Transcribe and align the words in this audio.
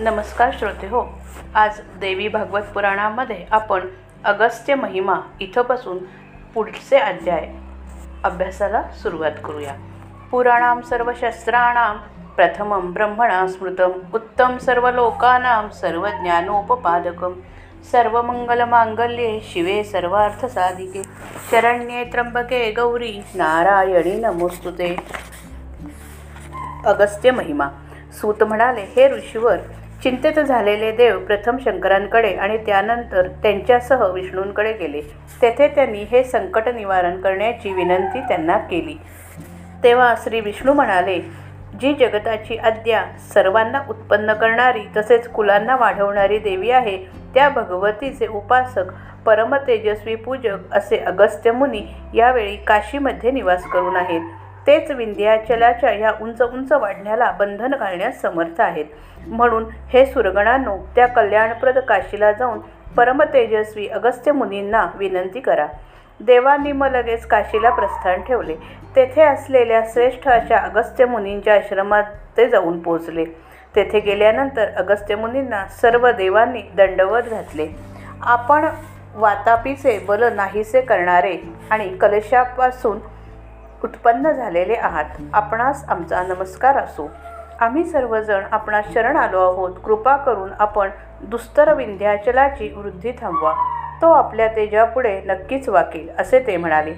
नमस्कार 0.00 0.50
श्रोते 0.58 0.86
हो 0.86 1.00
आज 1.56 1.78
देवी 2.00 2.26
भागवत 2.28 2.62
पुराणामध्ये 2.72 3.44
आपण 3.50 3.86
अगस्त्य 4.24 4.74
महिमा 4.74 5.14
इथंपासून 5.40 5.98
पुढचे 6.54 6.96
अध्याय 6.96 7.46
अभ्यासाला 8.24 8.82
सुरुवात 9.02 9.38
करूया. 9.44 9.74
पुराणाम 10.30 10.80
सर्व 10.88 11.10
शस्त्राणाम 11.20 11.96
प्रथमं 12.36 12.92
ब्रह्मणा 12.92 13.46
स्मृतम 13.48 13.92
उत्तम 14.14 14.56
सर्व 14.64 14.88
लोकानां 14.94 15.68
सर्व 15.80 16.06
ज्ञानोपपादकम 16.22 17.40
सर्वमंगलमांगल्ये 17.92 19.40
शिवे 19.52 19.82
सर्वार्थसाधिके 19.92 21.02
शरण्ये 21.50 22.04
त्र्यंबके 22.12 22.70
गौरी 22.76 23.12
नारायणी 23.34 24.14
नमोस्तुते. 24.20 24.94
अगस्त्य 26.86 27.30
महिमा 27.30 27.68
सूत 28.20 28.42
म्हणाले 28.42 28.86
हे 28.96 29.08
ऋषीवर 29.16 29.56
चिंतेत 30.06 30.38
झालेले 30.40 30.90
देव 30.92 31.18
प्रथम 31.18 31.56
शंकरांकडे 31.64 32.32
आणि 32.34 32.56
त्यानंतर 32.56 33.28
त्यांच्यासह 33.42 34.04
विष्णूंकडे 34.06 34.72
गेले. 34.72 35.00
तेथे 35.42 35.66
त्यांनी 35.68 36.02
हे 36.10 36.22
संकट 36.24 36.68
निवारण 36.68 37.20
करण्याची 37.20 37.72
विनंती 37.72 38.20
त्यांना 38.20 38.58
केली. 38.70 38.94
तेव्हा 39.82 40.14
श्री 40.24 40.40
विष्णू 40.40 40.72
म्हणाले 40.72 41.18
जी 41.80 41.92
जगताची 41.94 42.56
आद्या 42.56 43.02
सर्वांना 43.34 43.80
उत्पन्न 43.88 44.34
करणारी 44.34 44.84
तसेच 44.96 45.28
कुलांना 45.28 45.76
वाढवणारी 45.76 46.38
देवी 46.38 46.70
आहे 46.70 46.96
त्या 47.34 47.48
भगवतीचे 47.48 48.26
उपासक 48.26 48.92
परमतेजस्वी 49.26 50.14
पूजक 50.14 50.74
असे 50.74 51.04
अगस्त्य 51.06 51.52
मुनी 51.52 51.86
यावेळी 52.14 52.56
काशीमध्ये 52.56 53.30
निवास 53.30 53.64
करून 53.64 53.96
आहेत. 53.96 54.45
तेच 54.66 54.90
विंध्याचलाच्या 54.90 55.92
या 55.92 56.12
उंच 56.20 56.42
उंच 56.42 56.72
वाढण्याला 56.72 57.30
बंधन 57.30 57.74
घालण्यास 57.74 58.20
समर्थ 58.20 58.60
आहेत. 58.60 58.84
म्हणून 59.26 59.64
हे 59.88 60.06
सुरगणांनो 60.06 60.76
त्या 60.94 61.06
कल्याणप्रद 61.06 61.78
काशीला 61.78 62.32
जाऊन 62.32 62.58
परमतेजस्वी 62.96 63.88
अगस्त्य 63.88 64.32
मुनींना 64.32 64.86
विनंती 64.94 65.40
करा. 65.40 65.66
देवांनी 66.20 66.72
मग 66.72 66.86
लगेच 66.86 67.26
काशीला 67.26 67.70
प्रस्थान 67.70 68.22
ठेवले. 68.22 68.54
तेथे 68.96 69.22
असलेल्या 69.22 69.82
श्रेष्ठ 69.92 70.28
अशा 70.28 70.56
अगस्त्य 70.56 71.04
मुनींच्या 71.04 71.54
आश्रमात 71.54 72.02
ते 72.36 72.48
जाऊन 72.48 72.78
पोहोचले. 72.80 73.24
तेथे 73.76 74.00
गेल्यानंतर 74.00 74.66
अगस्त्य 74.76 75.16
मुनींना 75.16 75.66
सर्व 75.66 76.10
देवांनी 76.10 76.62
दंडवत 76.76 77.22
घातले. 77.22 77.68
आपण 78.22 78.64
वातापीचे 79.14 79.98
बल 79.98 80.32
नाहीसे 80.32 80.80
करणारे 80.80 81.36
आणि 81.70 81.96
कलशापासून 81.96 82.98
उत्पन्न 83.86 84.30
झालेले 84.32 84.74
आहात. 84.74 85.04
आपणास 85.32 85.84
आमचा 85.88 86.22
नमस्कार 86.22 86.76
असो. 86.76 87.10
आम्ही 87.60 87.84
सर्वजण 87.84 88.44
आपणास 88.52 88.84
शरण 88.94 89.16
आलो 89.16 89.40
आहोत. 89.40 89.70
कृपा 89.84 90.16
करून 90.16 90.50
आपण 90.58 90.90
दुस्तर 91.20 91.74
विंध्याचलाची 91.74 92.72
वृद्धी 92.76 93.12
थांबवा. 93.12 93.52
तो 94.02 94.10
आपल्या 94.12 94.48
तेजापुढे 94.48 95.20
नक्कीच 95.20 95.68
वाकेल 95.68 96.08
असे 96.18 96.38
ते 96.46 96.56
म्हणाले. 96.56 96.94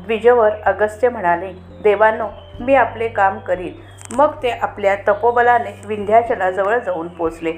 द्विजवर 0.00 0.50
अगस्त्य 0.66 1.08
म्हणाले 1.08 1.52
देवांनो 1.82 2.26
मी 2.60 2.74
आपले 2.74 3.08
काम 3.08 3.38
करीन. 3.38 3.72
मग 4.16 4.42
ते 4.42 4.50
आपल्या 4.50 4.96
तपोबलाने 5.08 5.80
विंध्याचलाजवळ 5.86 6.78
जाऊन 6.78 7.08
पोचले. 7.08 7.52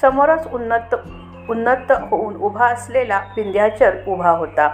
समोरच 0.00 0.52
उन्नत 0.52 0.94
उन्नत 1.50 1.92
होऊन 1.92 2.36
उभा 2.36 2.66
असलेला 2.66 3.20
विंध्याचल 3.36 3.90
उभा 4.06 4.30
होता. 4.30 4.70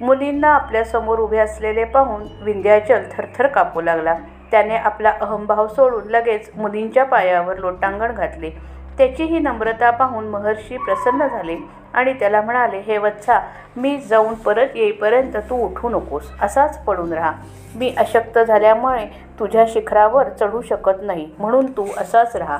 मुनींना 0.00 0.48
आपल्यासमोर 0.48 1.18
उभे 1.18 1.38
असलेले 1.38 1.84
पाहून 1.84 2.22
विंध्याचल 2.42 3.02
थरथर 3.12 3.46
कापू 3.46 3.80
लागला. 3.80 4.14
त्याने 4.50 4.76
आपला 4.76 5.12
अहंभाव 5.20 5.66
सोडून 5.68 6.04
लगेच 6.04 6.50
मुनींच्या 6.56 7.04
पायावर 7.04 7.56
लोटांगण 7.56 8.12
घातले. 8.12 8.50
त्याची 8.98 9.24
ही 9.24 9.38
नम्रता 9.38 9.90
पाहून 9.90 10.28
महर्षी 10.28 10.76
प्रसन्न 10.76 11.26
झाले 11.26 11.56
आणि 11.94 12.12
त्याला 12.12 12.40
म्हणाले 12.40 12.78
हे 12.78 12.98
वत्सा 12.98 13.40
मी 13.76 13.98
जाऊन 13.98 14.34
परत 14.34 14.68
येईपर्यंत 14.74 15.36
तू 15.36 15.56
उठू 15.66 15.88
नकोस. 15.88 16.30
असाच 16.42 16.84
पडून 16.84 17.12
राहा. 17.12 17.32
मी 17.74 17.94
अशक्त 17.98 18.38
झाल्यामुळे 18.38 19.06
तुझ्या 19.40 19.64
शिखरावर 19.68 20.28
चढू 20.40 20.62
शकत 20.62 21.02
नाही. 21.02 21.30
म्हणून 21.38 21.66
तू 21.72 21.86
असाच 21.98 22.36
राहा. 22.36 22.58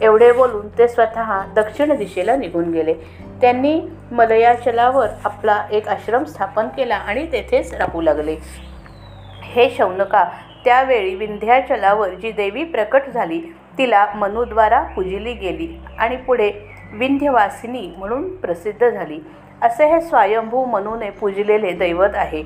एवढे 0.00 0.32
बोलून 0.32 0.68
ते 0.78 0.88
स्वतः 0.88 1.40
दक्षिण 1.56 1.96
दिशेला 1.96 2.36
निघून 2.36 2.70
गेले. 2.70 2.94
त्यांनी 3.40 3.80
मलयाचलावर 4.10 5.08
आपला 5.24 5.66
एक 5.72 5.88
आश्रम 5.88 6.24
स्थापन 6.24 6.68
केला 6.68 6.96
आणि 6.96 7.32
तेथेच 7.32 7.74
राहू 7.74 8.00
लागले. 8.00 8.36
हे 9.42 9.70
शौनका 9.70 10.24
त्यावेळी 10.64 11.14
विंध्याचलावर 11.14 12.08
जी 12.08 12.32
देवी 12.32 12.64
प्रकट 12.64 13.02
झाली 13.14 13.40
तिला 13.78 14.06
मनुद्वारा 14.14 14.82
पूजिली 14.82 15.32
गेली 15.32 15.80
आणि 15.98 16.16
पुढे 16.16 16.52
विंध्यवासिनी 16.92 17.94
म्हणून 17.98 18.36
प्रसिद्ध 18.36 18.90
झाली. 18.90 19.18
असे 19.62 19.86
हे 19.86 20.00
स्वयंभू 20.00 20.64
मनूने 20.64 21.10
पूजलेले 21.10 21.72
दैवत 21.72 22.14
आहे. 22.14 22.42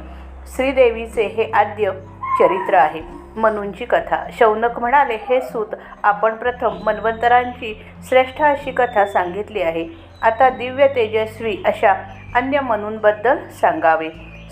श्रीदेवीचे 0.56 1.26
हे 1.26 1.50
आद्य 1.50 1.90
चरित्र 2.38 2.74
आहे. 2.74 3.19
मनूंची 3.36 3.84
कथा. 3.84 4.24
शौनक 4.32 4.78
म्हणाले 4.78 5.18
हे 5.28 5.40
सूत 5.40 5.74
आपण 6.02 6.34
प्रथम 6.34 6.78
मन्वंतरांची 6.84 7.86
श्रेष्ठ 8.08 8.42
अशी 8.42 8.70
कथा 8.70 9.06
सांगितली 9.06 9.62
आहे. 9.62 9.86
आता 10.22 10.48
दिव्य 10.48 10.88
तेजस्वी 10.88 11.56
अशा 11.64 11.92
अन्य 12.34 12.60
मनूंबद्दल 12.60 13.48
सांगावे. 13.48 14.08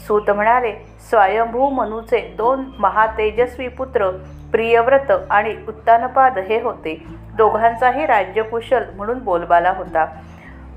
सूत 0.07 0.31
म्हणाले 0.31 0.73
स्वयंभू 1.11 1.71
मनूचे 1.71 2.35
दोन 2.37 2.65
महातेजस्वी 2.79 3.69
पुत्र 3.69 4.11
प्रियव्रत 4.53 5.13
आणि 5.31 5.55
उत्तानपाद 5.69 6.39
हे 6.39 6.61
होते. 6.61 7.03
दोघांचाही 7.37 8.07
राज्यकुशल 8.07 8.83
म्हणून 8.97 9.19
बोलबाला 9.19 9.71
होता. 9.77 10.07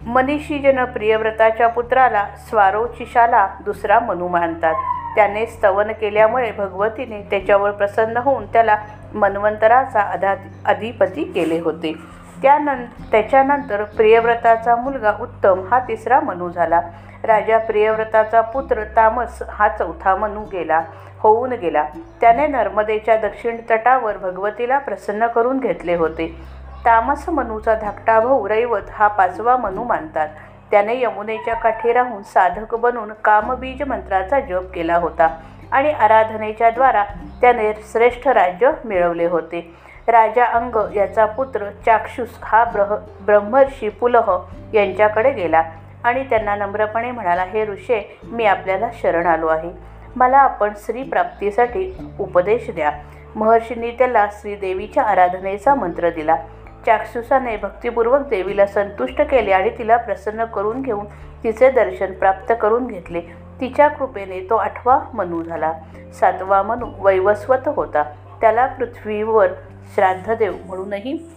मनीषीजन 0.05 0.83
प्रियव्रताच्या 0.85 1.67
पुत्राला 1.67 2.25
स्वारोचिशाला 2.49 3.47
दुसरा 3.65 3.99
मनू 3.99 4.27
मानतात. 4.27 4.75
त्याने 5.15 5.45
स्तवन 5.45 5.91
केल्यामुळे 5.91 6.51
भगवतीने 6.51 7.21
त्याच्यावर 7.21 7.71
प्रसन्न 7.71 8.17
होऊन 8.17 8.45
त्याला 8.45 8.77
मन्वंतराचा 9.13 10.01
अधा 10.01 10.35
अधिपती 10.65 11.23
केले 11.23 11.59
होते. 11.59 11.93
त्यानं 12.41 12.85
त्याच्यानंतर 13.11 13.83
प्रियव्रताचा 13.83 14.75
मुलगा 14.75 15.13
उत्तम 15.21 15.67
हा 15.71 15.79
तिसरा 15.79 16.19
मनू 16.19 16.49
झाला. 16.49 16.81
राजा 17.23 17.57
प्रियव्रताचा 17.57 18.41
पुत्र 18.41 18.83
तामस 18.83 19.43
हा 19.49 19.67
चौथा 19.67 20.15
मनू 20.15 20.41
गेला 20.41 20.81
होऊन 21.19 21.51
गेला. 21.51 21.83
त्याने 22.21 22.47
नर्मदेच्या 22.47 23.15
दक्षिण 23.15 23.57
तटावर 23.69 24.17
भगवतीला 24.17 24.77
प्रसन्न 24.77 25.27
करून 25.27 25.59
घेतले 25.59 25.95
होते. 25.95 26.35
तामस 26.85 27.29
मनूचा 27.29 27.75
धाकटा 27.75 28.19
भाऊ 28.19 28.47
रैवत 28.47 28.89
हा 28.93 29.07
पाचवा 29.07 29.57
मनू 29.57 29.83
मानतात. 29.83 30.27
त्याने 30.71 30.99
यमुनेच्या 31.01 31.53
काठी 31.53 31.93
राहून 31.93 32.21
साधक 32.23 32.75
बनून 32.75 33.11
कामबीज 33.23 33.81
मंत्राचा 33.81 34.39
जप 34.39 34.71
केला 34.73 34.95
होता 34.95 35.27
आणि 35.71 35.91
आराधनेच्या 35.91 36.69
द्वारा 36.69 37.03
त्याने 37.41 37.71
श्रेष्ठ 37.91 38.27
राज्य 38.27 38.71
मिळवले 38.85 39.25
होते. 39.25 39.59
राजा 40.07 40.45
अंग 40.45 40.77
याचा 40.95 41.25
पुत्र 41.25 41.69
चाक्षुस 41.85 42.29
हा 42.43 42.63
ब्रह 42.63 42.95
ब्रह्मर्षी 43.21 43.89
पुलह 43.89 44.31
यांच्याकडे 44.73 45.31
गेला 45.31 45.63
आणि 46.03 46.23
त्यांना 46.23 46.55
नम्रपणे 46.55 47.11
म्हणाला 47.11 47.43
हे 47.43 47.65
ऋषे 47.65 48.19
मी 48.23 48.45
आपल्याला 48.45 48.89
शरण 49.01 49.25
आलो 49.25 49.47
आहे. 49.47 49.71
मला 50.15 50.37
आपण 50.37 50.73
स्त्रीप्राप्तीसाठी 50.73 51.93
उपदेश 52.19 52.69
द्या. 52.69 52.91
महर्षींनी 53.35 53.91
त्याला 53.91 54.25
श्रीदेवीच्या 54.31 55.03
आराधनेचा 55.03 55.75
मंत्र 55.75 56.09
दिला. 56.09 56.35
चाक्षुसाने 56.85 57.57
भक्तिपूर्वक 57.57 58.27
देवीला 58.27 58.65
संतुष्ट 58.65 59.21
केले 59.21 59.51
आणि 59.51 59.69
तिला 59.77 59.97
प्रसन्न 59.97 60.45
करून 60.45 60.81
घेऊन 60.81 61.05
तिचे 61.43 61.71
दर्शन 61.71 62.13
प्राप्त 62.13 62.53
करून 62.61 62.87
घेतले. 62.87 63.21
तिच्या 63.61 63.87
कृपेने 63.87 64.47
तो 64.49 64.55
आठवा 64.55 64.99
मनू 65.13 65.43
झाला. 65.43 65.73
सातवा 66.13 66.63
मनू 66.63 66.87
वैवस्वत 66.99 67.67
होता. 67.67 68.03
त्याला 68.41 68.65
पृथ्वीवर 68.65 69.47
श्राद्धदेव 69.95 70.53
म्हणूनही 70.65 71.31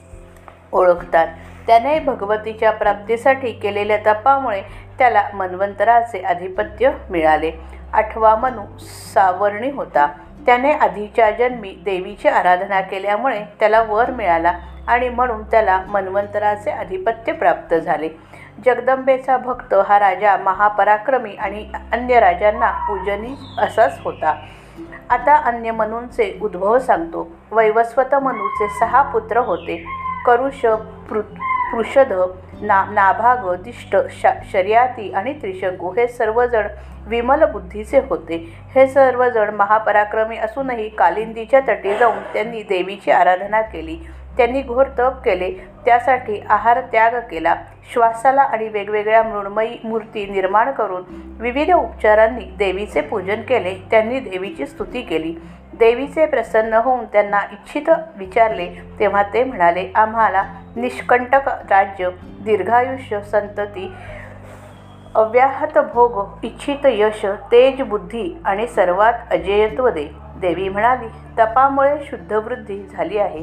ओळखतात. 0.72 1.26
त्याने 1.66 1.98
भगवतीच्या 1.98 2.70
प्राप्तीसाठी 2.70 3.52
केलेल्या 3.52 3.96
तपामुळे 3.96 4.62
त्याला 4.98 5.28
मन्वंतराचे 5.34 6.22
आधिपत्य 6.22 6.90
मिळाले. 7.10 7.52
आठवा 7.92 8.36
मनू 8.36 8.62
सावर्णी 8.78 9.70
होता. 9.70 10.06
त्याने 10.46 10.72
आधीच्या 10.72 11.30
जन्मी 11.30 11.78
देवीची 11.84 12.28
आराधना 12.28 12.80
केल्यामुळे 12.80 13.44
त्याला 13.60 13.82
वर 13.82 14.10
मिळाला. 14.10 14.58
आणि 14.88 15.08
म्हणून 15.08 15.42
त्याला 15.42 15.80
मन्वंतराचे 15.88 16.70
आधिपत्य 16.70 17.32
प्राप्त 17.32 17.74
झाले. 17.74 18.08
जगदंबेचा 18.66 19.36
भक्त 19.36 19.74
हा 19.86 19.98
राजा 19.98 20.36
महापराक्रमी 20.36 21.34
आणि 21.34 21.66
अन्य 21.92 22.20
राजांना 22.20 22.70
पूजनी 22.88 23.34
असाच 23.58 23.98
होता. 24.04 24.34
आता 25.10 25.36
अन्य 25.36 25.70
मनूंचे 25.70 26.38
उद्भव 26.42 26.78
सांगतो. 26.78 27.28
वैवस्वत 27.50 28.14
मनूचे 28.14 28.68
सहा 28.78 29.02
पुत्र 29.02 29.38
होते. 29.38 29.84
करुष 30.26 30.64
पृ 31.08 31.20
पृषध 31.72 32.12
ना 32.62 32.84
नाभाग 32.84 33.48
दिष्ट 33.62 33.96
श 34.10 34.26
शर्याती 34.52 35.12
आणि 35.12 35.32
त्रिशंकू 35.32 35.90
हे 35.92 36.06
सर्वजण 36.08 36.66
विमल 37.06 37.44
बुद्धीचे 37.44 38.00
होते. 38.08 38.36
हे 38.74 38.86
सर्वजण 38.86 39.54
महापराक्रमी 39.54 40.36
असूनही 40.36 40.88
कालिंदीच्या 40.88 41.60
तटी 41.68 41.96
जाऊन 41.98 42.18
त्यांनी 42.32 42.62
देवीची 42.62 43.10
आराधना 43.10 43.60
केली. 43.62 43.98
त्यांनी 44.36 44.62
घोर 44.62 44.86
तप 44.98 45.20
केले. 45.24 45.50
त्यासाठी 45.84 46.40
आहार 46.48 46.80
त्याग 46.92 47.18
केला. 47.30 47.54
श्वासाला 47.92 48.42
आणि 48.42 48.68
वेगवेगळ्या 48.68 49.22
मृण्मयी 49.22 49.78
मूर्ती 49.84 50.26
निर्माण 50.26 50.70
करून 50.72 51.02
विविध 51.40 51.72
उपचारांनी 51.72 52.44
देवीचे 52.58 53.00
पूजन 53.00 53.42
केले. 53.42 53.74
त्यांनी 53.90 54.20
देवीची 54.20 54.66
स्तुती 54.66 55.02
केली. 55.02 55.34
देवीचे 55.78 56.26
प्रसन्न 56.26 56.74
होऊन 56.74 57.04
त्यांना 57.04 57.40
इच्छित 57.52 57.90
विचारले 58.16 58.66
तेव्हा 58.98 59.22
ते 59.22 59.44
म्हणाले 59.44 59.90
आम्हाला 59.94 60.42
निष्कंटक 60.76 61.48
राज्य 61.70 62.10
दीर्घायुष्य 62.44 63.20
संतती 63.20 63.92
अव्याहत 65.14 65.78
भोग 65.92 66.44
इच्छित 66.44 66.86
यश 66.86 67.24
तेज 67.52 67.82
बुद्धी 67.82 68.36
आणि 68.44 68.66
सर्वात 68.66 69.32
अजेयत्व 69.32 69.88
दे. 69.88 70.08
देवी 70.40 70.68
म्हणाली 70.68 71.08
तपामुळे 71.38 71.96
शुद्धवृद्धी 72.04 72.82
झाली 72.92 73.18
आहे. 73.18 73.42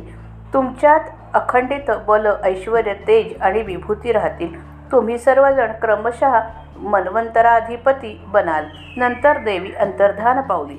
तुमच्यात 0.53 1.00
अखंडित 1.33 1.92
बल 2.07 2.27
ऐश्वर 2.44 2.81
तेज 3.07 3.42
आणि 3.42 3.62
विभूती 3.62 4.12
राहतील. 4.12 4.71
तुम्ही 4.92 5.18
सर्वजण 5.18 5.71
क्रमशः 5.71 6.39
मन्वंतराधिपती 6.77 8.21
बनाल. 8.27 8.65
नंतर 8.98 9.38
देवी 9.38 9.71
अंतर्धान 9.74 10.42
पावली. 10.42 10.77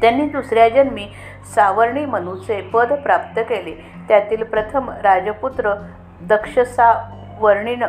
त्यांनी 0.00 0.28
दुसऱ्या 0.28 0.68
जन्मी 0.68 1.08
सावर्णी 1.54 2.04
मनूचे 2.04 2.60
पद 2.60 2.92
प्राप्त 2.92 3.40
केले. 3.40 4.04
त्यातील 4.08 4.42
प्रथम 4.42 4.90
राजपुत्र 4.90 5.74
दक्षसावर्णीन 6.22 7.82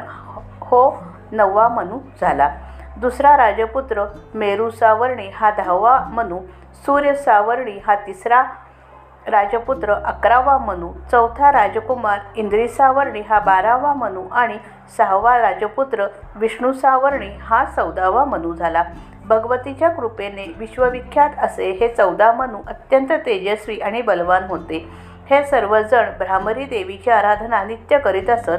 हो 0.61 1.03
नववा 1.31 1.67
मनू 1.67 1.99
झाला. 2.21 2.49
दुसरा 2.97 3.37
राजपुत्र 3.37 4.05
मेरुसावर्णी 4.33 5.29
हा 5.35 5.51
दहावा 5.51 5.99
मनू. 5.99 6.39
सूर्यसावर्णी 6.85 7.79
हा 7.87 7.95
तिसरा 7.95 8.43
राजपुत्र 9.27 9.93
अकरावा 10.05 10.57
मनू 10.57 10.91
चौथा 11.11 11.51
राजकुमार 11.51 12.19
इंद्रिसावर्णी 12.35 13.21
हा 13.29 13.39
बारावा 13.39 13.93
मनू 13.93 14.23
आणि 14.31 14.57
सहावा 14.97 15.37
राजपुत्र 15.37 16.05
विष्णुसावर्णी 16.35 17.29
हा 17.41 17.63
चौदावा 17.65 18.25
मनू 18.25 18.53
झाला. 18.55 18.83
भगवतीच्या 19.25 19.89
कृपेने 19.89 20.45
विश्वविख्यात 20.57 21.29
असे 21.37 21.71
हे 21.71 21.87
चौदा 21.87 22.31
मनू 22.31 22.57
अत्यंत 22.67 23.11
तेजस्वी 23.25 23.79
आणि 23.79 24.01
बलवान 24.01 24.43
होते. 24.49 24.85
हे 25.29 25.43
सर्वजण 25.43 26.09
भ्रामरी 26.19 26.65
देवीची 26.65 27.11
आराधना 27.11 27.63
नित्य 27.63 27.97
करीत 27.99 28.29
असत 28.29 28.49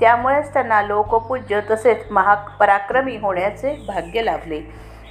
त्यामुळेच 0.00 0.52
त्यांना 0.52 0.80
लोकपूज्य 0.82 1.60
तसेच 1.70 2.10
महापराक्रमी 2.10 3.16
होण्याचे 3.16 3.74
भाग्य 3.88 4.22
लाभले. 4.22 4.60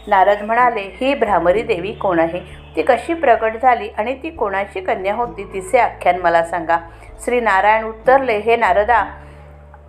नारद 0.08 0.42
म्हणाले 0.42 0.90
ही 1.02 1.14
भ्रामरी 1.16 1.62
देवी 1.62 1.92
कोण 1.92 2.20
आहे? 2.20 2.40
ती 2.76 2.82
कशी 2.82 3.14
प्रकट 3.14 3.54
झाली 3.62 3.90
आणि 3.98 4.14
ती 4.24 4.30
कोणाची 4.30 4.82
कन्या 4.82 5.14
होती 5.16 5.44
तिचे 5.44 5.80
आख्यान 5.80 6.20
मला 6.22 6.44
सांगा. 6.44 6.78
श्री 7.26 7.40
नारायण 7.40 7.84
उत्तरले 7.84 8.38
हे 8.38 8.56
नारदा 8.56 9.04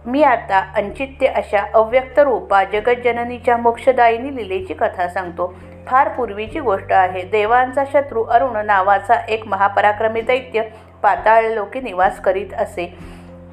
मी 0.06 0.22
आता 0.22 0.58
अंचित्य 0.76 1.26
अशा 1.26 1.64
अव्यक्त 1.75 2.19
रूपा 2.19 2.64
जगज्जननीच्या 2.64 3.56
मोक्षदायिनी 3.56 4.36
लिलेची 4.36 4.75
कथा 4.75 5.08
सांगतो. 5.08 5.54
फार 5.86 6.08
पूर्वीची 6.08 6.60
गोष्ट 6.60 6.92
आहे. 6.92 7.22
देवांचा 7.22 7.84
शत्रू 7.92 8.25
अरुण 8.25 8.66
नावाचा 8.66 9.14
एक 9.28 9.46
महापराक्रमी 9.46 10.20
दैत्य 10.20 10.62
पाताळ 11.02 11.44
लोकी 11.44 11.81
निवास 11.81 12.20
करीत 12.20 12.54
असे. 12.54 12.94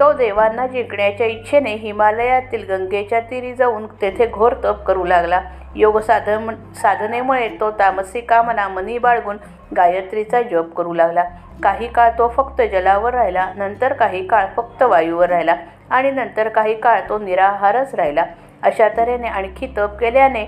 तो 0.01 0.11
देवांना 0.13 0.65
जिंकण्याच्या 0.67 1.25
इच्छेने 1.27 1.73
हिमालयातील 1.73 2.63
गंगेच्या 2.69 3.19
तीरी 3.19 3.53
जाऊन 3.53 3.85
तेथे 4.01 4.27
घोर 4.27 4.53
तप 4.63 4.83
करू 4.85 5.03
लागला. 5.05 5.41
योग 5.75 5.97
साधन 5.97 6.49
साधनेमुळे 6.75 7.47
तो 7.59 7.69
तामसी 7.71 8.21
कामना 8.21 8.67
मनी 8.67 8.97
बाळगून 8.97 9.37
गायत्रीचा 9.77 10.41
जप 10.41 10.73
करू 10.77 10.93
लागला. 10.93 11.23
काही 11.63 11.87
काळ 11.87 12.09
तो 12.17 12.27
फक्त 12.27 12.61
जलावर 12.71 13.13
राहिला 13.13 13.45
नंतर 13.55 13.93
काही 13.93 14.25
काळ 14.27 14.45
फक्त 14.55 14.83
वायूवर 14.83 15.29
राहिला 15.29 15.55
आणि 15.89 16.11
नंतर 16.11 16.49
काही 16.49 16.75
काळ 16.79 17.01
तो 17.09 17.19
निराहारच 17.19 17.95
राहिला. 17.95 18.25
अशा 18.63 18.87
तऱ्हेने 18.97 19.27
आणखी 19.27 19.73
तप 19.77 19.97
केल्याने 19.99 20.45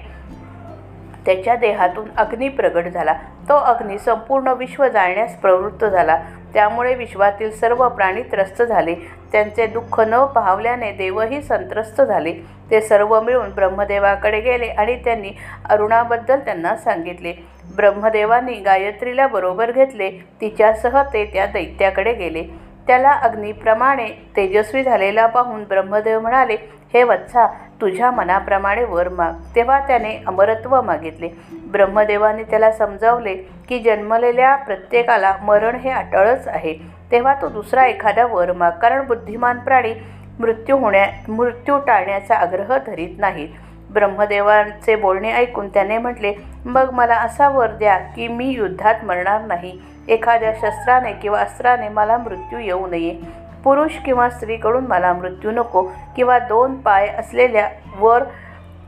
त्याच्या 1.26 1.56
देहातून 1.56 2.10
अग्नी 2.18 2.50
प्रगट 2.50 2.88
झाला. 2.88 3.14
तो 3.50 3.56
अग्नी 3.56 3.98
संपूर्ण 3.98 4.48
विश्व 4.48 4.88
जाळण्यास 4.88 5.36
प्रवृत्त 5.36 5.86
झाला. 5.86 6.22
त्यामुळे 6.54 6.96
विश्वातील 6.96 7.52
सर्व 7.52 7.90
प्राणी 7.90 8.22
त्रस्त 8.22 8.62
झाले. 8.62 8.96
त्यांचे 9.32 9.68
दुःख 9.68 10.00
न 10.00 10.26
पाहवल्याने 10.26 10.92
देवही 10.92 11.42
संत्रस्त 11.42 12.02
झाले. 12.02 12.34
ते 12.72 12.82
सर्व 12.82 13.22
मिळून 13.22 13.50
ब्रह्मदेवाकडे 13.50 14.40
गेले 14.40 14.66
आणि 14.66 14.96
त्यांनी 14.96 15.32
अरुणाबद्दल 15.70 16.40
त्यांना 16.40 16.76
सांगितले. 16.76 17.34
ब्रह्मदेवांनी 17.76 18.54
गायत्रीला 18.54 19.28
बरोबर 19.28 19.72
घेतले. 19.72 20.12
तिच्यासह 20.42 21.04
ते 21.04 21.26
त्या 21.26 21.46
दैत्याकडे 21.46 22.14
गेले. 22.14 22.44
त्याला 22.88 23.12
अग्नीप्रमाणे 23.12 24.08
तेजस्वी 24.36 24.84
झालेला 24.84 25.26
पाहून 25.26 25.64
ब्रह्मदेव 25.64 26.20
म्हणाले 26.20 26.58
हे 26.94 27.04
वत्सा 27.04 27.46
तुझ्या 27.82 28.12
मनाप्रमाणे 28.12 28.84
वर 28.84 29.10
माग. 29.10 29.34
तेव्हा 29.56 29.80
त्याने 29.80 30.16
अमरत्व 30.28 30.82
मागितले. 30.82 31.30
ब्रह्मदेवाने 31.72 32.44
त्याला 32.44 32.72
समजावले 32.72 33.36
की 33.70 33.80
जन्मलेल्या 33.80 34.56
प्रत्येकाला 34.56 35.36
मरण 35.42 35.76
हे 35.76 35.90
अटळच 35.90 36.48
आहे. 36.48 36.74
तेव्हा 37.12 37.34
तो 37.42 37.50
दुसरा 37.50 37.86
एखादा 37.86 38.26
वर 38.26 38.52
माग. 38.52 38.72
कारण 38.72 39.06
बुद्धिमान 39.08 39.60
प्राणी 39.60 39.94
मृत्यू 40.40 40.78
होण्या 40.78 41.08
मृत्यू 41.28 41.78
टाळण्याचा 41.78 42.36
आग्रह 42.36 42.78
धरीत 42.88 43.20
नाही 43.20 43.48
ब्रह्मदेवांचे 43.94 44.96
बोलणे 44.96 45.32
ऐकून 45.34 45.68
त्याने 45.70 45.98
म्हटले 45.98 46.34
मग 46.66 46.90
मला 46.94 47.16
असा 47.16 47.50
वर 47.50 47.68
द्या 47.68 47.98
की 47.98 48.28
मी 48.28 48.46
युद्धात 48.46 49.04
मरणार 49.04 49.42
नाही. 49.42 49.80
एखाद्या 50.08 50.54
शस्त्राने 50.54 51.12
किंवा 51.14 51.40
अस्त्राने 51.40 51.90
मला 51.90 52.18
मृत्यू 52.18 52.60
येऊ 52.60 52.88
नये. 52.88 53.43
पुरुष 53.64 53.98
किंवा 54.06 54.30
स्त्रीकडून 54.30 54.88
मला 54.88 55.14
मृत्यू 55.14 55.52
नको 55.52 55.82
किंवा 56.16 56.40
दोन 56.40 56.76
पाय 56.82 57.08
असलेल्या 57.08 57.70
वर 58.00 58.24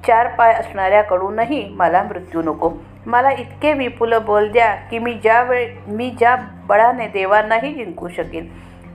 चार 0.07 0.27
पाय 0.27 0.53
असणाऱ्याकडूनही 0.53 1.67
मला 1.69 2.03
मृत्यू 2.03 2.41
नको. 2.41 2.71
मला 3.05 3.31
इतके 3.31 3.73
विपुल 3.73 4.17
बोल 4.17 4.51
द्या 4.51 4.75
की 4.75 4.99
मी 4.99 5.13
ज्या 5.13 5.41
वेळ 5.43 5.73
मी 5.87 6.09
ज्या 6.19 6.35
बळाने 6.67 7.07
देवांनाही 7.07 7.73
जिंकू 7.73 8.07
शकेन. 8.07 8.47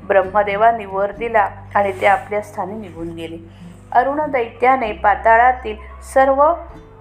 ब्रह्मदेवांनी 0.09 0.85
वर 0.85 1.11
दिला 1.12 1.49
आणि 1.75 1.93
ते 2.00 2.06
आपल्या 2.06 2.41
स्थानी 2.41 2.75
निघून 2.75 3.09
गेले. 3.09 3.37
अरुण 3.93 4.21
दैत्याने 4.31 4.93
पाताळातील 4.93 5.76
सर्व 6.15 6.43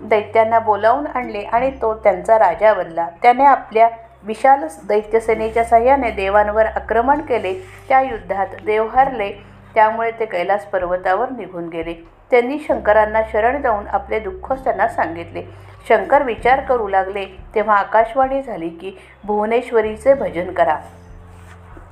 दैत्यांना 0.01 0.59
बोलावून 0.59 1.07
आणले 1.07 1.39
आणि 1.39 1.71
तो 1.81 1.93
त्यांचा 1.93 2.39
राजा 2.39 2.73
बनला. 2.73 3.07
त्याने 3.21 3.45
आपल्या 3.45 3.89
विशाल 4.24 4.68
दैत्यसेनेच्या 4.88 5.64
साह्याने 5.64 6.11
देवांवर 6.11 6.66
आक्रमण 6.66 7.21
केले. 7.21 7.54
त्या 7.90 8.02
युद्धात 8.02 8.47
देव 8.66 8.88
हरले. 8.88 9.31
त्यामुळे 9.76 10.11
ते 10.11 10.26
कैलास 10.26 10.66
पर्वतावर 10.66 11.30
निघून 11.30 11.69
गेले. 11.69 11.94
त्यांनी 12.31 12.59
शंकरांना 12.59 13.21
शरण 13.31 13.61
जाऊन 13.61 13.88
आपले 13.88 14.19
दुःख 14.19 14.54
त्यांना 14.54 14.88
सांगितले. 14.88 15.44
शंकर 15.90 16.23
विचार 16.23 16.59
करू 16.59 16.88
लागले. 16.88 17.26
तेव्हा 17.56 17.76
आकाशवाणी 17.76 18.42
झाली 18.42 18.69
की 18.69 18.92
भुवनेश्वरीचे 19.23 20.14
भजन 20.14 20.52
करा. 20.52 20.76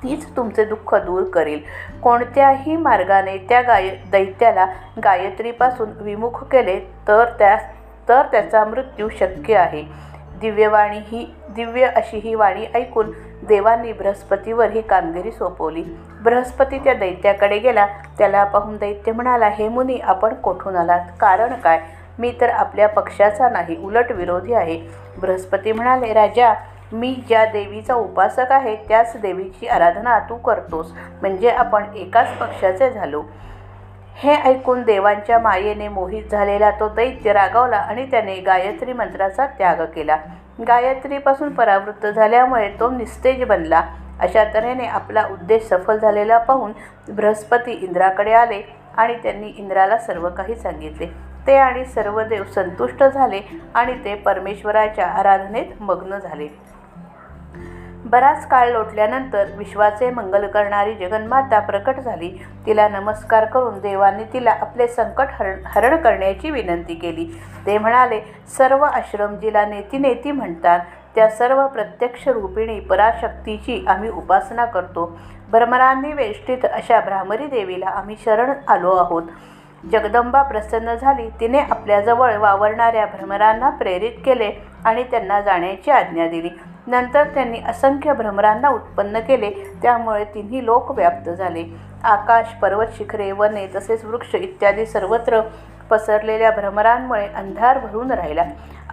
तीच 0.04 0.26
तुमचे 0.38 0.66
दुःख 0.66 0.96
दूर 0.96 1.24
करेल. 1.24 1.60
कोणत्याही 2.04 2.78
मार्गाने 2.78 3.38
त्या 3.38 3.62
गाय 3.62 3.90
दैत्याला 4.12 4.66
गायत्रीपासून 5.04 5.90
विमुख 6.02 6.44
केले 6.44 6.80
तर 7.08 7.26
त्या 7.40 7.58
तर 8.10 8.22
त्याचा 8.22 8.66
मृत्यू 8.66 9.10
शक्य 9.10 9.56
आहे. 9.56 9.84
दिव्यवाणी 10.42 10.98
ही 10.98 11.36
दिव्य 11.50 11.86
अशी 11.86 12.18
ही 12.18 12.36
वाणी 12.36 12.66
ऐकून 12.76 13.12
देवांनी 13.48 13.94
बृहस्पतीवर 13.94 14.70
ही 14.70 14.82
कामगिरी 14.82 15.32
सोपवली. 15.32 15.84
बृहस्पती 16.24 16.78
त्या 16.78 16.94
दैत्याकडे 16.94 17.58
गेला. 17.60 17.88
त्याला 18.18 18.44
पाहून 18.44 18.78
दैत्य 18.78 19.12
म्हणाला 19.12 19.48
हे 19.48 19.68
मुनी 19.68 19.98
आपण 19.98 20.34
कोठून 20.34 20.76
आलात? 20.76 21.00
कारण 21.20 21.54
काय? 21.54 21.80
मी 22.20 22.34
तर 22.42 22.50
आपल्या 22.50 22.90
पक्षाचा 22.90 23.50
नाही 23.50 23.76
उलट 23.84 24.12
विरोधी 24.12 24.54
आहे. 24.54 24.82
बृहस्पती 25.18 25.72
म्हणाले 25.72 26.14
राजा 26.14 26.54
मी 26.92 27.24
ज्या 27.28 27.46
देवीचा 27.46 27.94
उपासक 27.94 28.52
आहे 28.52 28.76
त्याच 28.76 29.18
देवीची 29.22 29.68
आराधना 29.68 30.20
तू 30.20 30.36
करतोस. 30.36 30.92
म्हणजे 31.22 31.50
आपण 31.50 31.84
एकाच 31.96 32.38
पक्षाचे 32.38 32.92
झालो. 32.92 33.24
हे 34.20 34.36
ऐकून 34.36 34.82
देवांच्या 34.82 35.38
मायेने 35.40 35.88
मोहित 35.88 36.32
झालेला 36.32 36.70
तो 36.72 36.88
दैत्य 36.90 37.34
रागावला 37.34 37.78
आणि 37.78 38.06
त्याने 38.12 38.36
गायत्री 38.36 38.94
मंत्राचा 38.94 39.46
त्याग 39.48 39.84
केला. 39.86 40.18
गायत्रीपासून 40.68 41.54
परावृत्त 41.54 42.06
झाल्यामुळे 42.08 42.70
तो 42.80 42.90
निस्तेज 42.90 43.44
बनला. 43.44 43.82
अशा 44.20 44.44
तऱ्हेने 44.54 44.86
आपला 44.88 45.26
उद्देश 45.32 45.68
सफल 45.68 45.98
झालेला 45.98 46.38
पाहून 46.38 46.72
बृहस्पती 47.10 47.72
इंद्राकडे 47.72 48.34
आले 48.34 48.62
आणि 48.98 49.16
त्यांनी 49.24 49.54
इंद्राला 49.58 49.98
सर्व 49.98 50.30
काही 50.30 50.56
सांगितले. 50.56 51.06
ते 51.48 51.58
आणि 51.58 51.86
सर्व 51.86 52.22
देव 52.22 52.44
संतुष्ट 52.44 53.04
झाले 53.04 53.42
आणि 53.76 53.94
ते 54.06 54.16
परमेश्वराच्या 54.16 55.08
आराधनेत 55.08 55.82
मग्न 55.82 56.18
झाले. 56.18 56.48
बराच 58.10 58.48
काळ 58.48 58.70
लोटल्यानंतर 58.72 59.46
विश्वाचे 59.58 60.10
मंगल 60.10 60.48
करणारी 60.48 60.94
जगन्माता 60.94 61.60
प्रकट 61.60 62.00
झाली. 62.00 62.30
तिला 62.66 62.88
नमस्कार 62.88 63.46
करून 63.46 63.80
देवांनी 63.80 64.24
तिला 64.24 64.52
आपले 64.52 64.88
संकट 64.88 65.28
हरण 65.30 65.60
हरण 65.66 65.96
करण्याची 65.96 66.52
विनंती 66.52 66.94
केली. 66.94 67.26
ते 67.66 67.78
म्हणाले 67.78 68.22
सर्व 68.58 68.84
आश्रम 68.84 69.36
जिला 69.36 69.66
नेती 69.66 69.98
नेती 69.98 70.32
म्हणतात. 70.32 70.80
त्या 71.16 71.28
सर्व 71.30 71.68
प्रत्यक्ष 71.68 72.28
रूपिणी 72.28 72.80
पराशक्तीची 72.80 73.86
आम्ही 73.88 74.10
उपासना 74.10 74.66
करतो. 74.66 75.20
भ्रमरांनी 75.52 76.14
वेष्टीत 76.14 76.66
अशा 76.74 77.00
भ्रामरी 77.00 77.46
देवीला 77.46 77.90
आम्ही 77.90 78.16
शरण 78.26 78.54
आलो 78.68 78.96
आहोत. 78.96 79.24
जगदंबा 79.92 80.42
प्रसन्न 80.44 80.96
झाली. 80.96 81.30
तिने 81.40 81.60
आपल्याजवळ 81.60 82.38
वावरणाऱ्या 82.38 83.06
भ्रमरांना 83.06 83.70
प्रेरित 83.70 84.12
केले 84.26 84.52
आणि 84.86 85.04
त्यांना 85.04 85.42
जाण्याची 85.42 85.92
आज्ञा 85.92 86.28
दिली. 86.28 86.50
नंतर 86.88 87.24
त्यांनी 87.24 87.60
असंख्य 87.68 88.14
भ्रमरांना 88.14 88.70
उत्पन्न 88.70 89.20
केले. 89.20 89.50
त्यामुळे 89.82 90.24
तिन्ही 90.24 90.66
लोक 90.66 90.92
व्याप्त 90.92 91.30
झाले. 91.30 91.64
आकाश 92.04 92.46
पर्वत 92.62 92.86
शिखरे 92.98 93.32
वने 93.32 93.68
तसेच 93.76 94.06
वृक्ष 94.06 94.36
इत्यादी 94.36 94.86
सर्वत्र 94.86 95.42
पसरलेल्या 95.90 96.52
भ्रमरांमुळे 96.52 97.28
अंधार 97.28 97.80
भरून 97.80 98.12
राहिला. 98.12 98.44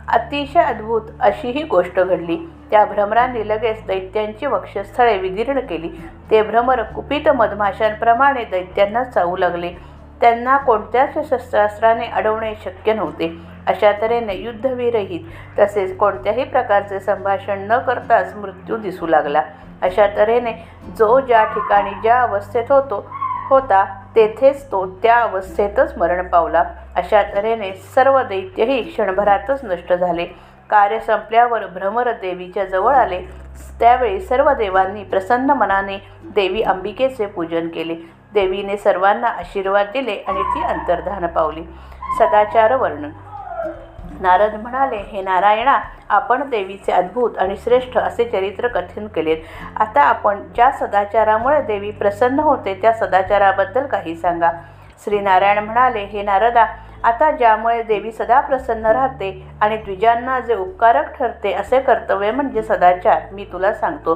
अतिशय 0.09 0.63
अद्भुत 0.63 1.03
अशी 1.21 1.51
ही 1.51 1.63
गोष्ट 1.63 2.01
घडली. 2.01 2.37
त्या 2.71 2.85
भ्रमरांनी 2.85 3.49
लगेच 3.49 3.87
दैत्यांची 3.87 4.47
वक्षस्थळे 4.47 5.19
विदीर्ण 5.19 5.61
केली. 5.61 5.89
ते 6.31 6.43
भ्रमर 6.43 6.83
कुपित 6.83 7.29
मधमाशांप्रमाणे 7.29 8.45
दैत्यांना 8.45 9.05
चावू 9.05 9.37
लागले. 9.37 9.71
त्यांना 10.21 10.57
कोणत्याच 10.57 11.15
शस्त्रास्त्राने 11.31 12.07
अडवणे 12.07 12.55
शक्य 12.65 12.93
नव्हते. 12.93 13.54
अशा 13.67 13.93
तऱ्हेने 14.03 14.35
युद्धविरहित 14.35 15.21
तसेच 15.59 15.97
कोणत्याही 15.97 16.45
प्रकारचे 16.45 17.01
संभाषण 17.01 17.67
न 17.71 17.79
करताच 17.79 18.35
मृत्यू 18.37 18.77
दिसू 18.77 19.07
लागला. 19.07 19.43
अशा 19.83 20.07
तऱ्हेने 20.17 20.53
जो 20.99 21.21
ज्या 21.21 21.45
ठिकाणी 21.45 21.91
ज्या 22.03 22.21
अवस्थेत 22.23 22.73
होतो 22.73 23.05
होता 23.49 23.85
तेथेच 24.17 24.65
तो 24.73 24.87
त्या 25.03 25.17
अवस्थेतच 25.17 25.99
मरण 25.99 26.29
पावला. 26.29 26.65
अशा 26.97 27.23
तऱ्हेने 27.23 27.73
सर्व 27.95 28.23
दैत्यही 28.23 28.83
क्षणभरातच 28.83 29.65
नष्ट 29.65 29.93
झाले. 29.93 30.27
कार्य 30.71 30.99
संपल्यावर 31.01 31.67
भ्रमर 31.67 32.11
देवीच्या 32.13 32.65
जवळ 32.65 32.95
आले. 32.95 33.21
त्यावेळी 33.81 34.21
सर्व 34.21 34.53
देवांनी 34.53 35.05
प्रसन्न 35.05 35.51
मनाने 35.51 35.99
देवी 36.35 36.63
अंबिकेचे 36.63 37.27
पूजन 37.27 37.69
केले. 37.69 37.95
देवीने 38.35 38.77
सर्वांना 38.77 39.27
आशीर्वाद 39.27 39.87
दिले 39.93 40.15
आणि 40.29 40.43
ती 40.43 40.63
अंतर्धान 40.63 41.27
पावली. 41.27 41.63
सदाचार 42.19 42.75
वर्णन. 42.77 43.11
नारद 44.21 44.55
म्हणाले 44.55 44.97
हे 44.97 45.23
नारायणा 45.23 45.79
आपण 46.09 46.49
देवीचे 46.51 46.93
अद्भुत 46.93 47.39
आणि 47.39 47.57
श्रेष्ठ 47.57 47.97
असे 47.99 48.25
चरित्र 48.25 48.69
कथन 48.69 49.07
केलेत. 49.07 49.37
आता 49.77 50.03
आपण 50.03 50.43
ज्या 50.55 50.71
सदाचारामुळे 50.71 51.61
देवी 51.63 51.91
प्रसन्न 51.91 52.41
होते 52.41 52.75
त्या 52.83 52.93
सदाचाराबद्दल 52.93 53.87
काही 53.87 54.15
सांगा. 54.15 54.51
श्रीनारायण 55.05 55.59
म्हणाले 55.59 56.05
हे 56.05 56.23
नारदा 56.23 56.67
आता 57.05 57.31
ज्यामुळे 57.31 57.83
देवी 57.83 58.13
सदा 58.13 58.41
प्रसन्न 58.41 58.87
राहते 58.87 59.31
आणि 59.61 59.77
द्विजांना 59.77 60.39
जे 60.41 60.55
उपकारक 60.55 61.13
ठरते 61.19 61.53
असे 61.53 61.81
कर्तव्य 61.81 62.31
म्हणजे 62.31 62.63
सदाचार. 62.63 63.21
मी 63.33 63.45
तुला 63.53 63.73
सांगतो 63.75 64.15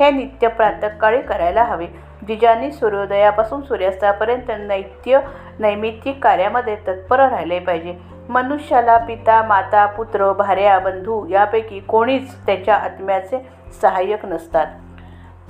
हे 0.00 0.10
नित्य 0.10 0.48
प्रातकाळी 0.48 1.20
करायला 1.22 1.64
हवे. 1.64 1.86
जिजानी 2.26 2.72
सूर्योदयापासून 2.72 3.62
सूर्यास्तापर्यंत 3.62 4.50
नैत्य 4.58 5.20
नैमित्तिक 5.58 6.24
कार्यामध्ये 6.24 6.76
तत्पर 6.76 7.28
राहिले 7.28 7.58
पाहिजे. 7.58 7.98
मनुष्याला 8.28 8.98
पिता 8.98 9.42
माता 9.42 9.86
पुत्र 9.86 10.32
भार्या 10.32 10.78
बंधू 10.78 11.26
यापैकी 11.28 11.80
कोणीच 11.80 12.34
त्याच्या 12.46 12.74
आत्म्याचे 12.74 13.48
सहाय्यक 13.82 14.26
नसतात. 14.26 14.66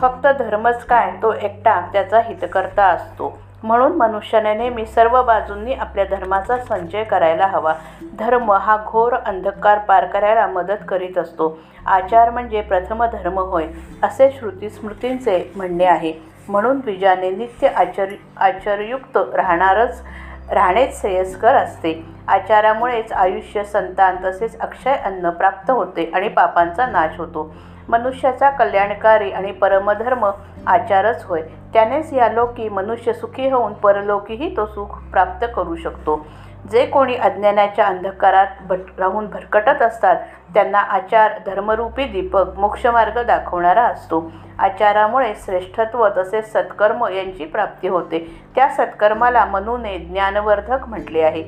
फक्त 0.01 0.27
धर्मच 0.27 0.85
काय 0.85 1.11
तो 1.23 1.33
एकटा 1.33 1.81
त्याचा 1.93 2.21
हितकर्ता 2.21 2.85
असतो. 2.85 3.39
म्हणून 3.63 3.93
मनुष्याने 3.93 4.55
नेहमी 4.55 4.87
सर्व 4.87 5.23
बाजूंनी 5.23 5.75
आपल्या 5.75 6.05
धर्माचा 6.05 6.57
संचय 6.57 7.05
करायला 7.05 7.47
हवा. 7.47 7.75
धर्म 8.19 8.53
हा 8.53 8.77
घोर 8.87 9.13
अंधकार 9.13 9.79
पार 9.79 10.05
करायला 10.05 10.47
मदत 10.47 10.85
करीत 10.89 11.19
असतो. 11.19 11.59
आचार 11.87 12.31
म्हणजे 12.31 12.61
प्रथम 12.61 13.05
धर्म 13.05 13.39
होय 13.39 13.67
असे 14.03 14.37
श्रुती 14.39 14.71
स्मृतींचे 14.71 15.53
म्हणणे 15.57 15.85
आहे. 15.85 16.32
म्हणून 16.53 16.81
द्विजाने 16.81 17.31
नित्य 17.31 17.69
आचर 17.69 18.07
आचरयुक्त 18.37 19.17
राहणारच 19.35 20.03
राहणेच 20.51 21.01
श्रेयस्कर 21.01 21.55
असते. 21.55 22.05
आचारामुळेच 22.29 23.13
आयुष्य 23.13 23.65
संतान 23.65 24.17
तसेच 24.25 24.59
अक्षय 24.61 24.95
अन्न 24.95 25.31
प्राप्त 25.31 25.71
होते 25.71 26.11
आणि 26.15 26.29
पापांचा 26.29 26.87
नाश 26.87 27.19
होतो. 27.19 27.55
मनुष्याचा 27.89 28.51
कल्याणकारी 28.51 29.31
आणि 29.31 29.53
परमधर्म 29.53 30.27
आचारच 30.67 31.25
होय. 31.25 31.43
त्यानेच 31.73 32.13
या 32.13 32.29
लोकी 32.29 32.69
मनुष्य 32.69 33.13
सुखी 33.13 33.49
होऊन 33.49 33.73
परलोकीही 33.73 34.57
तो 34.57 34.67
सुख 34.67 34.99
प्राप्त 35.13 35.47
करू 35.57 35.77
शकतो. 35.77 36.27
जे 36.71 36.87
कोणी 36.87 37.15
अज्ञानाच्या 37.15 37.85
अंधकारात 37.87 38.47
भट 38.61 38.79
राहून 38.99 39.27
भरकटत 39.27 39.83
असतात 39.83 40.17
त्यांना 40.55 40.79
आचार 40.79 41.33
धर्मरूपी 41.47 42.05
दीपक 42.05 42.59
मोक्षमार्ग 42.59 43.23
दाखवणारा 43.23 43.83
असतो. 43.83 44.33
आचारामुळे 44.59 45.33
श्रेष्ठत्व 45.45 46.09
तसेच 46.17 46.53
सत्कर्म 46.53 47.05
यांची 47.07 47.45
प्राप्ती 47.45 47.89
होते. 47.89 48.43
त्या 48.55 48.69
सत्कर्माला 48.69 49.45
मनूने 49.45 49.99
ज्ञानवर्धक 49.99 50.89
म्हटले 50.89 51.23
आहे. 51.23 51.45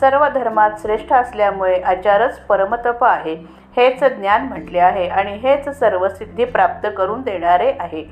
सर्व 0.00 0.28
धर्मात 0.28 0.70
श्रेष्ठ 0.82 1.12
असल्यामुळे 1.12 1.80
आचारच 1.82 2.40
परमतप 2.40 3.04
आहे. 3.04 3.64
हेच 3.76 4.04
ज्ञान 4.04 4.44
म्हटले 4.44 4.78
आहे 4.78 5.08
आणि 5.08 5.36
हेच 5.36 5.68
सर्व 5.68 6.08
सिद्धी 6.08 6.44
प्राप्त 6.44 6.88
करून 6.96 7.22
देणारे 7.22 7.72
आहे. 7.80 8.04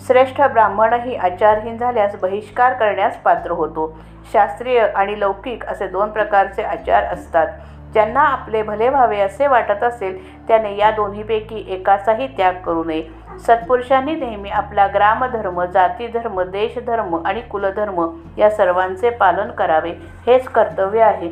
श्रेष्ठ 0.00 0.42
ब्राह्मणही 0.42 1.16
आचारहीन 1.16 1.76
झाल्यास 1.76 2.16
बहिष्कार 2.22 2.72
करण्यास 2.72 3.16
पात्र 3.16 3.50
होतो. 3.50 3.98
शास्त्रीय 4.32 4.80
आणि 4.80 5.20
लौकिक 5.20 5.66
असे 5.66 5.86
दोन 5.86 6.10
प्रकारचे 6.10 6.62
आचार 6.62 7.04
असतात. 7.04 7.46
ज्यांना 7.92 8.20
आपले 8.20 8.62
भले 8.62 8.88
व्हावे 8.88 9.20
असे 9.20 9.46
वाटत 9.46 9.82
असेल 9.82 10.48
त्याने 10.48 10.76
या 10.76 10.90
दोन्हीपैकी 10.90 11.66
एकाचाही 11.68 12.26
त्याग 12.26 12.52
करू 12.52 12.84
नये. 12.84 13.02
सत्पुरुषांनी 13.46 14.14
नेहमी 14.14 14.50
आपला 14.50 14.86
ग्रामधर्म 14.86 15.64
जातीधर्म 15.64 16.42
देशधर्म 16.42 17.26
आणि 17.26 17.40
कुलधर्म 17.40 18.18
या 18.38 18.50
सर्वांचे 18.50 19.10
पालन 19.10 19.50
करावे 19.50 19.90
हेच 20.26 20.44
कर्तव्य 20.44 21.02
आहे. 21.02 21.28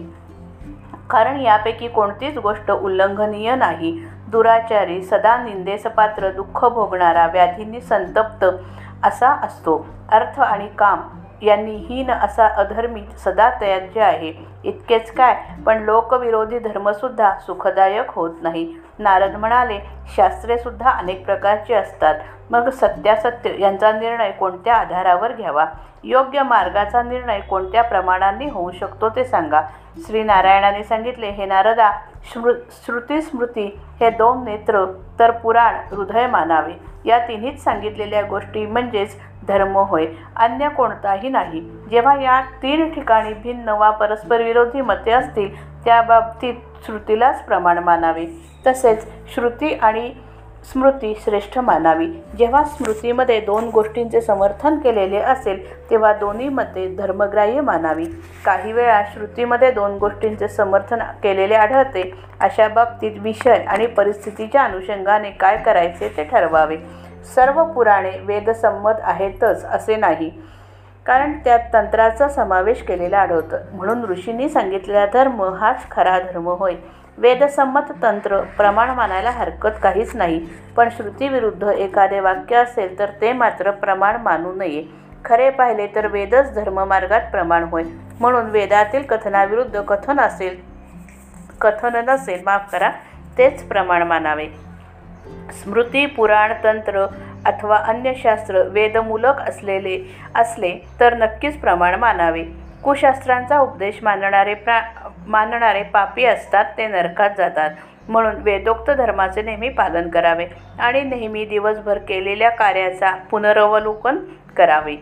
कारण 1.11 1.41
यापैकी 1.41 1.89
कोणतीच 1.89 2.39
गोष्ट 2.39 2.71
उल्लंघनीय 2.71 3.55
नाही. 3.55 4.01
दुराचारी 4.31 5.03
सदा 5.03 5.37
निंदेस 5.43 5.83
पात्र 5.83 6.31
दुःख 6.33 6.65
भोगणारा 6.65 7.27
व्याधींनी 7.27 7.81
संतप्त 7.81 8.45
असा 9.03 9.29
असतो. 9.29 9.87
अर्थ 10.13 10.41
आणि 10.41 10.69
काम 10.79 11.01
यांनी 11.43 11.75
हीन 11.77 12.11
असा 12.11 12.47
अधर्मी 12.47 13.03
सदा 13.25 13.51
त्याज्य 13.51 14.01
आहे 14.01 14.33
इतकेच 14.65 15.13
काय? 15.13 15.37
पण 15.67 15.83
लोकविरोधी 15.83 16.59
धर्मसुद्धा 16.59 17.33
सुखदायक 17.47 18.11
होत 18.11 18.31
नाही. 18.43 18.75
नारद 19.01 19.37
म्हणाले 19.37 19.79
शास्त्रेसुद्धा 20.17 20.91
अनेक 20.91 21.25
प्रकारची 21.25 21.75
असतात. 21.75 22.15
मग 22.51 22.69
सत्यासत्य 22.69 23.51
यांचा 23.59 23.93
निर्णय 23.93 24.31
कोणत्या 24.31 24.75
आधारावर 24.75 25.33
घ्यावा? 25.33 25.67
योग्य 26.05 26.43
मार्गाचा 26.43 27.03
निर्णय 27.03 27.41
कोणत्या 27.41 27.83
प्रमाणांनी 27.83 28.47
होऊ 28.47 28.71
शकतो 28.71 29.09
ते 29.09 29.25
सांगा. 29.25 29.61
श्रीनारायणाने 30.07 30.85
सांगितले 30.85 31.29
हे 31.31 31.47
नारदा 31.47 31.91
श्रु 32.25 32.53
श्रुती 32.71 33.23
स्मृती 33.23 33.81
हे 34.01 34.11
दोन 34.11 34.45
नेत्र 34.45 34.85
तर 35.19 35.31
पुराण 35.31 35.75
हृदय 35.75 36.27
मानावे. 36.27 36.73
या 37.05 37.19
तिन्हीच 37.19 37.65
सांगितलेल्या 37.65 38.23
गोष्टी 38.23 38.67
म्हणजेच 38.67 39.17
धर्म 39.49 39.77
होय. 39.77 40.07
अन्य 40.37 40.69
कोणताही 40.69 41.29
नाही. 41.29 41.61
जेव्हा 41.91 42.21
या 42.21 42.41
तीन 42.41 42.95
ठिकाणी 42.95 43.33
भिन्न 43.33 43.69
वा 43.69 43.91
परस्पर 43.91 44.43
विरोधी 44.43 44.81
मते 44.81 45.11
असतील 45.11 45.85
त्या 45.85 46.03
बाबतीत 46.03 46.55
श्रुतीलाच 46.87 47.45
प्रमाण 47.45 47.79
मानावे. 47.79 48.50
तसेच 48.67 49.07
श्रुती 49.35 49.75
आणि 49.75 50.13
स्मृती 50.73 51.21
श्रेष्ठ 51.25 51.59
मानावी. 51.59 52.07
जेव्हा 52.39 52.65
स्मृतीमध्ये 52.65 53.41
दोन 53.41 53.69
गोष्टींचे 53.69 54.21
समर्थन 54.21 54.79
केलेले 54.79 55.17
असेल 55.17 55.91
तेव्हा 55.91 56.13
दोन्हीमध्ये 56.13 56.95
धर्मग्राह्य 56.95 57.61
मानावी. 57.61 58.05
काही 58.45 58.73
वेळा 58.73 59.03
श्रुतीमध्ये 59.13 59.71
दोन 59.71 59.97
गोष्टींचे 59.99 60.49
समर्थन 60.49 60.99
केलेले 61.23 61.55
आढळते. 61.55 62.15
अशा 62.41 62.69
बाबतीत 62.69 63.13
विषय 63.17 63.55
आणि 63.55 63.87
परिस्थितीच्या 63.87 64.63
अनुषंगाने 64.63 65.31
काय 65.31 65.57
करायचे 65.57 66.15
ते 66.17 66.25
ठरवावे. 66.25 66.77
सर्व 67.35 67.65
पुराणे 67.65 68.13
वेदसंमत 68.21 69.01
आहेतच 69.03 69.65
असे 69.65 69.97
नाही. 69.97 70.31
कारण 71.07 71.33
त्यात 71.33 71.61
तंत्राचा 71.75 72.29
समावेश 72.29 72.83
केलेला 72.83 73.19
आढळतं. 73.19 73.59
म्हणून 73.73 74.05
ऋषींनी 74.05 74.49
सांगितलेला 74.49 75.07
धर्म 75.07 75.43
हाच 75.43 75.91
खरा 75.91 76.19
धर्म 76.19 76.49
होय. 76.49 76.75
वेदसंमत 77.21 77.93
तंत्र 78.03 78.41
प्रमाण 78.41 78.91
मानायला 78.91 79.31
हरकत 79.31 79.71
काहीच 79.83 80.17
नाही. 80.17 80.47
पण 80.77 80.89
श्रुतीविरुद्ध 80.97 81.65
एखादे 81.65 82.21
वाक्य 82.21 82.57
असेल 82.57 82.99
तर 82.99 83.09
ते 83.21 83.33
मात्र 83.33 83.71
प्रमाण 83.71 84.17
मानू 84.17 84.53
नये. 84.53 84.85
खरे 85.25 85.51
पाहिले 85.51 85.87
तर 85.87 86.07
वेदच 86.07 86.55
धर्ममार्गात 86.55 87.21
प्रमाण 87.21 87.63
होय. 87.63 87.83
म्हणून 88.21 88.47
वेदातील 88.47 89.03
कथनाविरुद्ध 89.03 89.81
कथन 89.81 90.21
असेल 90.21 90.57
कथन 91.61 92.01
नसेल 92.09 92.43
माफ 92.47 92.73
करा 92.73 92.91
तेच 93.39 93.63
प्रमाण 93.63 94.03
मानावे. 94.03 94.47
स्मृती 95.53 96.07
पुराण 96.07 96.53
तंत्र 96.65 97.07
अथवा 97.45 97.77
अन्य 97.77 98.13
शास्त्र 98.15 98.63
वेदमूलक 98.63 99.41
असलेले 99.49 100.17
असले 100.35 100.89
तर 101.01 101.15
नक्कीच 101.15 101.61
प्रमाण 101.61 101.95
मानावे. 101.95 102.45
कुशास्त्रांचा 102.85 103.59
उपदेश 103.59 103.99
मानणारे 104.03 104.55
प्रा 104.55 104.81
मानणारे 105.27 105.83
पापी 105.83 106.25
असतात 106.25 106.65
ते 106.79 106.87
नरकात 106.87 107.31
जातात. 107.39 107.71
म्हणून 108.09 108.37
वेदोक्त 108.43 108.91
धर्माचे 108.91 109.43
नेहमी 109.43 109.69
पालन 109.69 110.09
करावे 110.09 110.47
आणि 110.79 111.03
नेहमी 111.03 111.45
दिवसभर 111.45 111.99
केलेल्या 111.99 112.51
कार्याचा 112.51 113.11
पुनरावलोकन 113.31 114.17
करावे. 114.57 114.97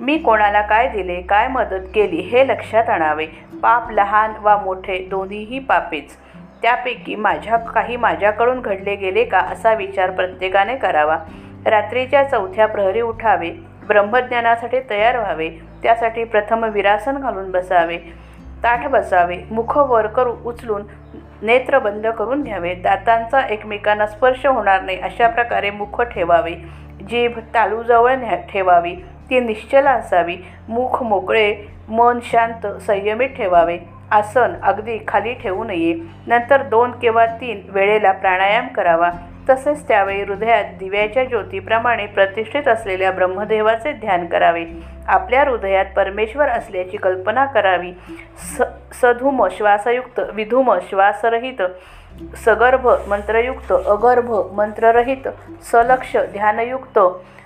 मी 0.00 0.18
कोणाला 0.18 0.60
काय 0.60 0.88
दिले 0.88 1.20
काय 1.20 1.48
मदत 1.48 1.86
केली 1.94 2.16
हे 2.16 2.46
लक्षात 2.48 2.88
आणावे. 2.90 3.26
पाप 3.62 3.90
लहान 3.90 4.32
वा 4.40 4.56
मोठे 4.56 4.98
दोन्हीही 5.10 5.58
पापेच. 5.58 6.16
त्यापैकी 6.62 7.14
माझ्या 7.14 7.56
काही 7.56 7.96
माझ्याकडून 7.96 8.60
घडले 8.60 8.96
गेले 8.96 9.24
का 9.24 9.38
असा 9.38 9.74
विचार 9.74 10.10
प्रत्येकाने 10.10 10.76
करावा. 10.76 11.18
रात्रीच्या 11.66 12.24
चौथ्या 12.24 12.66
प्रहरी 12.66 13.00
उठावे. 13.00 13.50
ब्रह्मज्ञानासाठी 13.88 14.80
तयार 14.90 15.18
व्हावे. 15.18 15.50
त्यासाठी 15.82 16.24
प्रथम 16.24 16.64
विरासन 16.64 17.16
घालून 17.16 17.50
बसावे. 17.50 17.98
ताठ 18.62 18.86
बसावे. 18.86 19.36
मुख 19.50 19.78
वर 19.78 20.06
करू 20.06 20.36
उचलून 20.44 20.82
नेत्र 21.42 21.78
बंद 21.78 22.06
करून 22.06 22.42
घ्यावे. 22.42 22.74
दातांचा 22.74 23.40
एकमेकांना 23.40 24.06
स्पर्श 24.06 24.46
होणार 24.46 24.82
नाही 24.82 25.00
अशा 25.00 25.28
प्रकारे 25.28 25.70
मुख 25.70 26.02
ठेवावे. 26.02 26.54
जीभ 27.08 27.38
तालूजवळ 27.54 28.14
न्या 28.14 28.36
ठेवावी. 28.52 28.94
ती 29.30 29.40
निश्चल 29.40 29.86
असावी. 29.86 30.36
मुख 30.68 31.02
मोकळे 31.02 31.56
मन 31.88 32.18
शांत 32.22 32.66
संयमित 32.66 33.28
ठेवावे. 33.28 33.78
आसन 34.10 34.52
अगदी 34.62 34.98
खाली 35.08 35.34
ठेवू 35.34 35.64
नये. 35.64 35.94
नंतर 36.26 36.62
दोन 36.62 36.90
किंवा 36.90 37.26
तीन 37.26 37.62
वेळेला 37.68 38.12
प्राणायाम 38.12 38.68
करावा. 38.68 39.10
तसेच 39.48 39.88
त्यावेळी 39.88 40.22
हृदयात 40.22 40.64
दिव्याच्या 40.78 41.24
ज्योतीप्रमाणे 41.24 42.06
प्रतिष्ठित 42.06 42.68
असलेल्या 42.68 43.10
ब्रह्मदेवाचे 43.10 43.92
ध्यान 43.92 44.26
करावे. 44.26 44.64
आपल्या 45.08 45.44
हृदयात 45.44 45.86
परमेश्वर 45.96 46.48
असल्याची 46.48 46.96
कल्पना 46.96 47.44
करावी. 47.44 47.92
स 48.38 48.62
सधूम 49.00 49.46
श्वासयुक्त 49.48 50.20
विधूम 50.32 50.74
श्वासरहित 50.88 51.62
सगर्भ 52.44 52.88
मंत्रयुक्त 53.08 53.72
अगर्भ 53.86 54.30
मंत्ररहित 54.52 55.28
सलक्ष 55.72 56.16
ध्यानयुक्त 56.32 56.98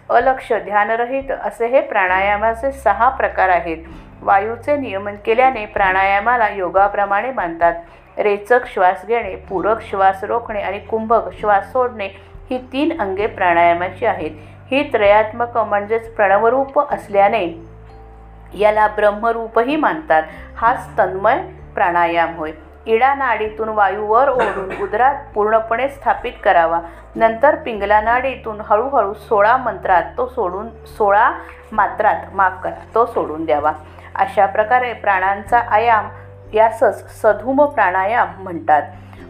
अलक्ष 0.09 0.52
ध्यानरहित 0.52 1.30
असे 1.30 1.66
हे 1.66 1.80
प्राणायामाचे 1.80 2.73
सहा 2.73 3.09
प्रकार 3.09 3.49
आहेत. 3.49 3.78
वायूचे 4.23 4.76
नियमन 4.76 5.14
केल्याने 5.26 5.66
प्राणायामाला 5.66 6.49
योगाप्रमाणे 6.49 7.30
मानतात. 7.32 7.75
रेचक 8.19 8.66
श्वास 8.66 9.07
घेणे 9.07 9.37
पूरक 9.37 9.83
श्वास 9.83 10.25
रोखणे 10.25 10.61
आणि 10.61 10.78
कुंभक 10.78 11.33
श्वास 11.40 11.73
सोडणे 11.73 12.09
ही 12.50 12.59
तीन 12.73 13.00
अंगे 13.00 13.26
प्राणायामाची 13.26 14.07
आहेत. 14.07 14.31
ही 14.71 14.83
त्रयात्मक 14.92 15.57
म्हणजेच 15.59 16.14
प्रणवरूप 16.14 16.92
असल्याने 16.92 17.47
याला 18.54 18.87
ब्रह्मरूपही 18.87 19.76
मानतात. 19.76 20.23
हाच 20.57 20.88
तन्मय 20.99 21.42
प्राणायाम 21.75 22.37
होय. 22.37 22.52
इडा 22.87 23.14
नाडीतून 23.14 23.69
वायू 23.69 24.07
वर 24.07 24.28
ओढून 24.28 24.83
उदरात 24.83 25.14
पूर्णपणे 25.35 25.88
स्थापित 25.88 26.33
करावा. 26.45 26.81
नंतर 27.16 27.54
पिंगला 27.54 28.00
नाडीतून 28.00 28.61
हळूहळू 28.61 29.12
सोळा 29.14 29.57
मंत्रात 29.57 30.02
तो 30.16 30.26
सोडून 30.26 30.69
सोळा 30.87 31.31
मात्रात 31.73 32.35
माफ 32.35 32.52
करा 32.62 32.85
तो 32.95 33.07
सोडून 33.07 33.45
द्यावा. 33.45 33.73
अशा 34.14 34.47
प्रकारे 34.47 34.92
प्राणांचा 34.92 35.59
आयाम 35.59 36.09
यासच 36.52 37.23
सधूम 37.23 37.64
प्राणायाम 37.64 38.28
म्हणतात. 38.38 38.82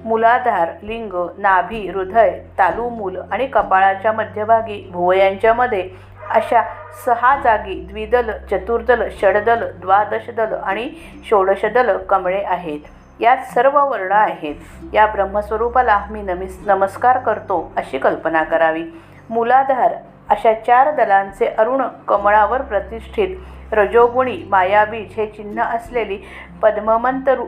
मुलाधार 0.04 0.68
लिंग 0.82 1.28
नाभी 1.38 1.88
हृदय 1.88 2.30
तालुमूल 2.58 3.16
आणि 3.32 3.46
कपाळाच्या 3.46 4.12
मध्यभागी 4.12 4.88
भुवयांच्या 4.92 5.54
मध्ये 5.54 5.90
अशा 6.30 6.62
सहा 7.06 7.36
जागी 7.44 7.86
द्विदल 7.90 8.30
चतुर्दल 8.50 9.08
षडदल 9.20 9.64
द्वादशदल 9.80 10.54
आणि 10.64 10.90
षोडशदल 11.28 11.96
कमळे 11.96 12.42
आहेत. 12.44 12.80
यात 13.20 13.36
सर्व 13.54 13.90
वर्ण 13.90 14.12
आहेत. 14.12 14.54
या 14.92 15.06
ब्रह्मस्वरूपाला 15.06 16.00
मी 16.10 16.22
नमिस 16.22 16.58
नमस्कार 16.66 17.18
करतो 17.18 17.72
अशी 17.76 17.98
कल्पना 17.98 18.42
करावी. 18.42 18.84
मूलाधार 19.30 19.94
अशा 20.30 20.52
चार 20.52 20.90
दलांचे 20.94 21.46
अरुण 21.58 21.82
कमळावर 22.08 22.62
प्रतिष्ठित 22.62 23.36
रजोगुणी 23.72 24.36
मायाबीज 24.50 25.14
हे 25.16 25.26
चिन्ह 25.26 25.62
असलेली 25.62 26.18
पद्ममंतरू 26.62 27.46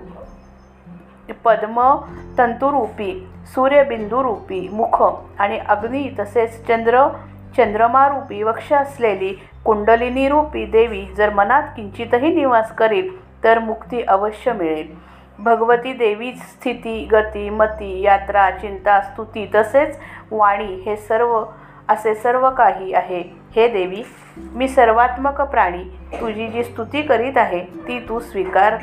पद्मतंतुरूपी 1.44 3.12
सूर्यबिंदुरूपी 3.54 4.68
मुख 4.72 5.02
आणि 5.38 5.58
अग्नी 5.58 6.08
तसेच 6.18 6.66
चंद्र 6.66 7.06
चंद्रमारूपी 7.56 8.42
वक्ष 8.42 8.72
असलेली 8.72 9.32
कुंडलिनीरूपी 9.64 10.64
देवी 10.66 11.04
जर 11.16 11.30
मनात 11.34 11.62
किंचितही 11.76 12.34
निवास 12.34 12.72
करील 12.74 13.10
तर 13.44 13.58
मुक्ती 13.58 14.02
अवश्य 14.02 14.52
मिळेल. 14.52 14.88
भगवती 15.38 15.92
देवीच 15.92 16.40
स्थिती 16.42 17.04
गती 17.12 17.48
मती 17.50 18.00
यात्रा 18.02 18.50
चिंता 18.50 19.00
स्तुती 19.00 19.46
तसेच 19.54 19.98
वाणी 20.30 20.74
हे 20.86 20.96
सर्व 20.96 21.44
असे 21.88 22.14
सर्व 22.14 22.50
काही 22.50 22.92
आहे. 22.94 23.22
हे 23.56 23.66
देवी 23.68 24.02
मी 24.54 24.66
सर्वात्मक 24.68 25.40
प्राणी 25.40 25.82
तुझी 26.20 26.46
जी 26.48 26.62
स्तुती 26.64 27.02
करीत 27.02 27.36
आहे 27.38 27.60
ती 27.88 27.98
तू 28.08 28.18
स्वीकार 28.20 28.76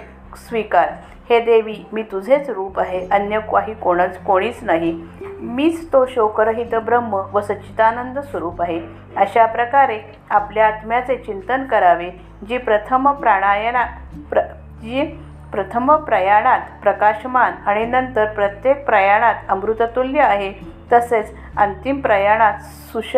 स्वीकार. 0.48 0.90
हे 1.30 1.40
देवी 1.40 1.76
मी 1.94 2.04
तुझेच 2.12 2.50
रूप 2.50 2.80
आहे 2.80 3.00
अन्य 3.12 3.40
काही 3.52 3.74
कोणच 3.82 4.18
कोणीच 4.26 4.64
नाही. 4.64 4.92
मीच 5.40 5.92
तो 5.94 6.06
शोकरहित 6.06 6.76
ब्रह्म 6.86 7.22
व 7.34 7.42
सच्चिदानंद 7.42 8.20
स्वरूप 8.20 8.62
आहे. 8.62 8.80
अशा 9.18 9.46
प्रकारे 9.46 10.00
आपल्या 10.30 10.68
आत्म्याचे 10.68 11.18
चिंतन 11.18 11.66
करावे 11.72 12.10
जी 12.48 12.58
प्रथम 12.58 13.12
प्राणायना 13.12 13.86
प्र 14.30 14.42
जी 14.82 15.06
प्रथम 15.52 15.96
प्रयाणात 16.06 16.60
प्रकाशमान 16.82 17.54
आणि 17.68 17.86
नंतर 17.86 18.34
प्रत्येक 18.34 18.86
प्रयाणात 18.86 19.50
अमृततुल्य 19.50 20.22
आहे 20.22 20.52
तसेच 20.94 21.34
अंतिम 21.58 22.00
प्रयाणात 22.02 22.62
सुश 22.92 23.16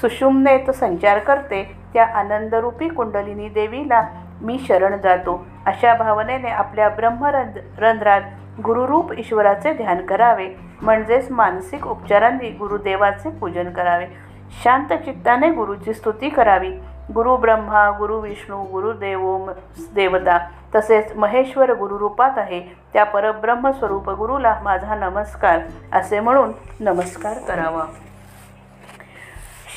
सुषुमनेत 0.00 0.70
संचार 0.70 1.18
करते 1.18 1.62
त्या 1.94 2.04
आनंदरूपी 2.04 2.88
कुंडलिनी 2.88 3.48
देवीला 3.48 4.02
मी 4.42 4.58
शरण 4.68 4.96
जातो. 5.02 5.44
अशा 5.66 5.94
भावनेने 5.94 6.48
आपल्या 6.48 6.88
ब्रह्मरंध 6.88 7.58
रंध्रात 7.78 8.20
गुरुरूप 8.64 9.12
ईश्वराचे 9.18 9.72
ध्यान 9.72 10.06
करावे 10.06 10.48
म्हणजेच 10.82 11.30
मानसिक 11.30 11.86
उपचारांनी 11.86 12.50
गुरुदेवाचे 12.50 13.30
पूजन 13.30 13.70
करावे. 13.70 14.06
शांत 14.64 14.92
चित्ताने 14.92 15.50
गुरुची 15.50 15.94
स्तुती 15.94 16.28
करावी. 16.28 16.70
गुरु 17.14 17.36
ब्रह्मा 17.36 17.90
गुरु 17.98 18.18
विष्णू 18.20 18.62
गुरुदेवो 18.62 19.38
देवता 19.94 20.38
तसेच 20.74 21.16
महेश्वर 21.16 21.72
गुरुरूपात 21.74 22.38
आहे. 22.38 22.60
त्या 22.92 23.04
परब्रह्मस्वरूप 23.04 24.10
गुरुला 24.10 24.58
माझा 24.62 24.94
नमस्कार 24.94 25.58
असे 25.92 26.20
म्हणून 26.20 26.52
नमस्कार 26.80 27.38
करावा. 27.48 27.84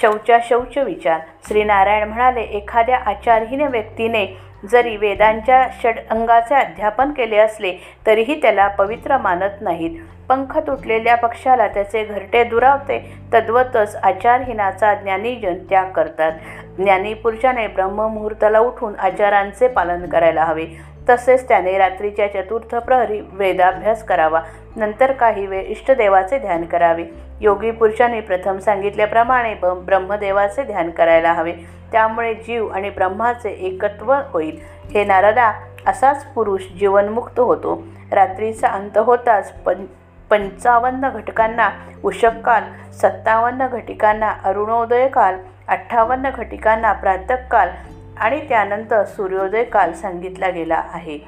शौचा 0.02 0.38
शौच 0.44 0.78
विचार. 0.78 1.20
श्रीनारायण 1.48 2.08
म्हणाले 2.08 2.42
एखाद्या 2.42 2.98
आचारहीन 2.98 3.62
व्यक्तीने 3.62 4.38
जरी 4.72 4.98
वेदांच्या 4.98 5.68
षड 5.84 6.00
अंगाचे 6.10 6.56
अध्यापन 6.56 7.12
केले 7.12 7.38
असले 7.38 7.74
तरीही 8.06 8.42
त्याला 8.42 8.68
पवित्र 8.68 9.18
मानत 9.18 9.62
नाहीत. 9.62 10.00
पंख 10.30 10.58
तुटलेल्या 10.58 11.16
पक्षाला 11.16 11.68
त्याचे 11.68 12.04
घरटे 12.04 12.44
दुरावते. 12.44 13.14
तद्वतच 13.34 13.96
आचारहीनाचा 13.96 14.94
ज्ञानीजन 14.94 15.54
त्याग 15.70 15.92
करतात. 15.92 16.32
ज्ञानीपुरुषाने 16.78 17.68
ब्रह्ममुहूर्ताला 17.68 18.60
उठून 18.60 18.94
आचारांचे 19.00 19.68
पालन 19.68 20.06
करायला 20.06 20.44
हवे. 20.44 20.95
तसेच 21.10 21.48
त्याने 21.48 21.78
रात्रीच्या 21.78 22.28
चतुर्थ 22.34 22.76
प्रहरी 22.76 23.22
वेदाभ्यास 23.34 24.04
करावा. 24.04 24.42
नंतर 24.76 25.12
काही 25.12 25.46
वेळ 25.46 25.66
इष्टदेवाचे 25.66 26.40
ध्यान 26.40 26.64
करावे. 26.64 27.06
योगी 27.42 27.72
पुरुषांनी 27.72 28.22
प्रथम 28.22 28.58
सांगितल्याप्रमाणे 28.58 29.54
ब 29.54 29.66
ब्रह्मदेवाचे 29.66 30.64
ध्यान 30.64 30.90
करायला 30.90 31.34
हवे. 31.34 31.54
त्यामुळे 31.92 32.34
जीव 32.34 32.68
आणि 32.68 32.90
ब्रह्माचे 32.90 33.50
एकत्व 33.50 34.14
होईल. 34.14 34.60
हे 34.94 35.06
नारदा 35.06 35.52
असाच 35.88 36.26
पुरुष 36.26 36.62
जीवनमुक्त 36.80 37.40
होतो. 37.40 37.84
रात्रीचा 38.12 38.68
अंत 38.68 38.98
होताच 38.98 39.52
पं 39.52 39.86
पंचावन्न 40.30 41.10
घटकांना 41.10 41.70
उषककाल 42.04 42.92
सत्तावन्न 42.92 43.68
घटिकांना 43.68 44.34
अरुणोदयकाल 44.44 45.36
अठ्ठावन्न 45.68 46.30
घटिकांना 46.38 46.94
प्रातःकाल 46.94 47.70
आणि 48.18 48.50
त्यानंतर 48.50 49.04
सूर्योदय 49.04 49.64
काल 49.64 49.94
सांगितला 49.94 50.50
गेला 50.50 50.84
आहे. 50.94 51.20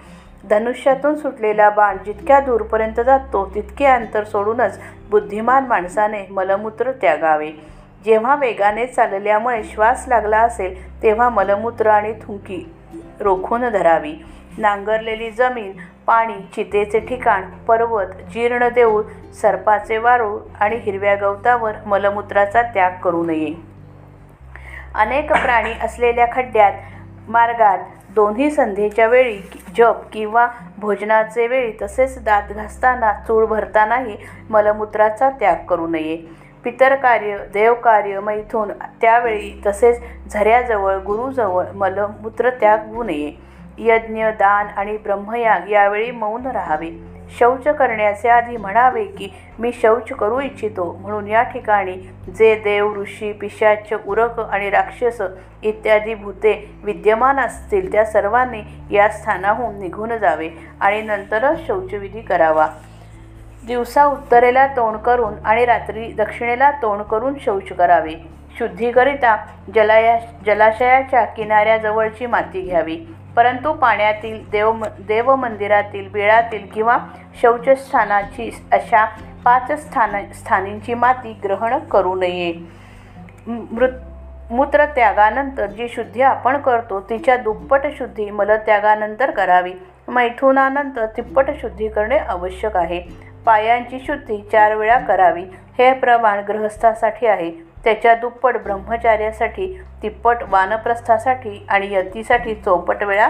धनुष्यातून 0.50 1.16
सुटलेला 1.16 1.70
बाण 1.70 1.98
जितक्या 2.06 2.40
दूरपर्यंत 2.40 3.00
जातो 3.00 3.52
तितके 3.56 3.86
अंतर 3.86 4.24
सोडूनच 4.24 4.80
बुद्धिमान 5.10 5.66
माणसाने 5.66 6.28
मलमूत्र 6.32 6.92
त्यागावे. 6.92 7.52
जेव्हा 8.06 8.36
वेगाने 8.36 8.86
चालल्यामुळे 8.86 9.64
श्वास 9.64 10.06
लागला 10.08 10.38
असेल 10.38 11.04
तेव्हा 11.04 11.30
मलमूत्र 11.30 11.88
आणि 11.88 12.14
थुंकी 12.22 12.72
रोखून 13.20 13.70
धरावी. 13.70 14.14
नांगरलेली 14.58 15.32
जमीन 15.32 15.72
पाणी 16.08 16.34
चितेचे 16.56 17.00
ठिकाण 17.00 17.42
पर्वत 17.42 18.08
जीर्ण 18.34 18.68
देऊळ 18.70 19.04
सर्पाचे 19.42 19.98
वारूळ 19.98 20.40
आणि 20.60 20.76
हिरव्या 20.76 21.16
गवतावर 21.16 21.74
मलमूत्राचा 21.86 22.62
त्याग 22.62 22.92
करू 23.04 23.24
नये. 23.26 23.77
अनेक 24.98 25.32
प्राणी 25.32 25.74
असलेल्या 25.84 26.26
खड्ड्यात 26.34 26.74
मार्गात 27.30 27.80
दोन्ही 28.16 28.50
संधीच्या 28.52 29.08
वेळी 29.08 29.38
जप 29.78 30.04
किंवा 30.14 30.48
भोजनाचे 30.78 31.48
वेळी 31.48 31.72
तसेच 31.82 32.24
दात 32.24 32.52
घासताना 32.52 33.12
चूळ 33.28 33.46
भरतानाही 33.46 34.18
मलमूत्राचा 34.50 35.30
त्याग 35.30 35.66
करू 35.66 35.88
नये. 35.88 36.18
पितरकार्य 36.64 37.38
देवकार्य 37.54 38.20
मैथून 38.20 38.72
त्यावेळी 39.02 39.52
तसेच 39.66 40.02
झऱ्याजवळ 40.34 40.98
गुरुजवळ 40.98 41.66
मलमूत्र 41.76 42.50
त्याग 42.50 42.88
होऊ 42.88 43.04
नये. 43.04 43.32
यज्ञ 43.78 44.26
दान 44.26 44.68
आणि 44.78 44.98
ब्रह्मयाग 44.98 45.70
यावेळी 45.70 46.12
मौन 46.12 46.46
राहावे. 46.46 46.90
शौच 47.40 47.64
करण्याचे 47.64 48.30
आधी 48.30 48.58
म्हणावे 48.58 49.04
की 49.04 49.30
मी 49.60 49.72
शौच 49.82 50.10
करू 50.10 50.40
इच्छितो. 50.40 50.98
म्हणून 51.02 51.28
या 51.28 51.44
ठिकाणी 51.44 51.94
जे 52.38 52.56
देव 52.56 52.94
ऋषी 52.96 53.32
पिशाच 53.32 53.94
उरक 54.08 54.40
आणि 54.40 54.70
राक्षस 54.70 55.22
इत्यादी 55.64 56.14
भूते 56.14 56.54
विद्यमान 56.84 57.40
असतील 57.40 57.92
त्या 57.92 58.06
सर्वांनी 58.06 58.62
या 58.92 59.10
स्थानाहून 59.10 59.80
निघून 59.80 60.18
जावे 60.18 60.50
आणि 60.82 61.02
नंतरच 61.02 61.68
शौचविधी 61.68 62.22
करावा. 62.22 62.68
दिवसा 63.68 64.06
उत्तरेला 64.06 64.68
तोंड 64.68 64.98
करून 64.98 65.34
आणि 65.46 65.66
रात्री 65.66 66.12
दक्षिणेला 66.12 66.72
तोंड 66.72 67.02
करून 67.02 67.34
शौच 67.42 67.70
करावे. 67.78 68.14
शुद्धीकरिता 68.58 69.36
जलाया 69.76 70.18
जलाशयाच्या 70.46 71.26
किनाऱ्याजवळची 71.26 72.26
माती 72.26 72.62
घ्यावी. 72.62 72.98
परंतु 73.38 73.74
पाण्यातील 73.74 74.50
देव 74.50 74.72
देवमंदिरातील 75.00 76.10
बिळातील 76.10 76.66
किंवा 76.74 76.98
शौचस्थानाची 77.42 78.66
अशा 78.72 79.06
पाच 79.46 79.72
स्थान 79.72 80.32
स्थानींची 80.32 80.94
माती 80.94 81.40
ग्रहण 81.44 81.78
करू 81.80 82.16
नये. 82.16 82.54
मृत 83.48 83.90
मूत्रत्यागानंतर 84.52 85.66
जी 85.66 85.90
शुद्धी 85.90 86.22
आपण 86.22 86.58
करतो 86.58 87.00
तिच्या 87.00 87.38
दुप्पट 87.38 87.82
शुद्धी 87.98 88.30
मलत्यागानंतर 88.30 89.32
करावी. 89.32 89.74
मैथुनानंतर 90.08 91.06
तिप्पट 91.06 91.46
शुद्धी 91.62 91.88
करणे 91.88 92.18
आवश्यक 92.18 92.78
आहे. 92.78 93.02
पायांची 93.46 94.00
शुद्धी 94.00 94.38
चार 94.52 94.76
वेळा 94.76 95.00
करावी. 95.00 95.44
हे 95.78 95.94
प्रमाण 95.94 96.44
गृहस्थासाठी 96.44 97.28
आहे. 97.28 97.67
त्याच्या 97.88 98.16
दुप्पट 98.16 98.58
ब्रह्मचार्यासाठी 98.58 99.82
तिप्पट 100.04 100.38
वानप्रस्थासाठी 100.50 101.66
आणि 101.70 101.94
यतीसाठी 101.94 102.56
चौपट 102.56 103.04
वेळा 103.04 103.30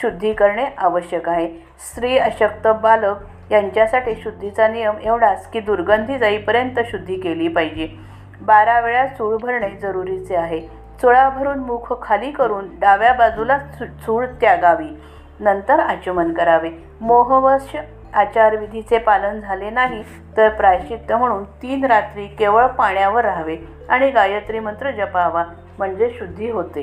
शुद्धी 0.00 0.32
करणे 0.32 0.64
आवश्यक 0.78 1.28
आहे. 1.28 1.46
स्त्री 1.78 2.18
अशक्त 2.18 2.66
बालक 2.68 3.52
यांच्यासाठी 3.52 4.14
शुद्धीचा 4.14 4.68
नियम 4.68 4.94
एवढाच 5.02 5.46
की 5.50 5.60
दुर्गंधी 5.60 6.18
जाईपर्यंत 6.18 6.80
शुद्धी 6.90 7.16
केली 7.16 7.48
पाहिजे. 7.48 7.88
बारा 8.40 8.80
वेळा 8.80 9.06
चूळ 9.06 9.36
भरणे 9.36 9.68
जरुरीचे 9.68 10.36
आहे. 10.36 10.60
चुळा 11.02 11.28
भरून 11.28 11.58
मुख 11.58 11.92
खाली 12.02 12.30
करून 12.30 12.68
डाव्या 12.80 13.12
बाजूला 13.12 13.58
चूळ 13.82 14.26
त्यागावी. 14.26 14.88
नंतर 15.40 15.80
आचमन 15.80 16.32
करावे. 16.32 16.70
मोहवश 17.00 17.76
आचारविधीचे 18.14 18.98
पालन 18.98 19.40
झाले 19.40 19.70
नाही 19.70 20.02
तर 20.36 20.48
प्रायश्चित्त 20.48 21.12
म्हणून 21.12 21.44
तीन 21.44 21.84
रात्री 21.84 22.26
केवळ 22.26 22.66
पाण्यावर 22.66 23.24
राहावे 23.24 23.56
आणि 23.88 24.10
गायत्री 24.10 24.58
मंत्र 24.58 24.90
जपावा 24.90 25.44
म्हणजे 25.78 26.10
शुद्धी 26.18 26.50
होते. 26.50 26.82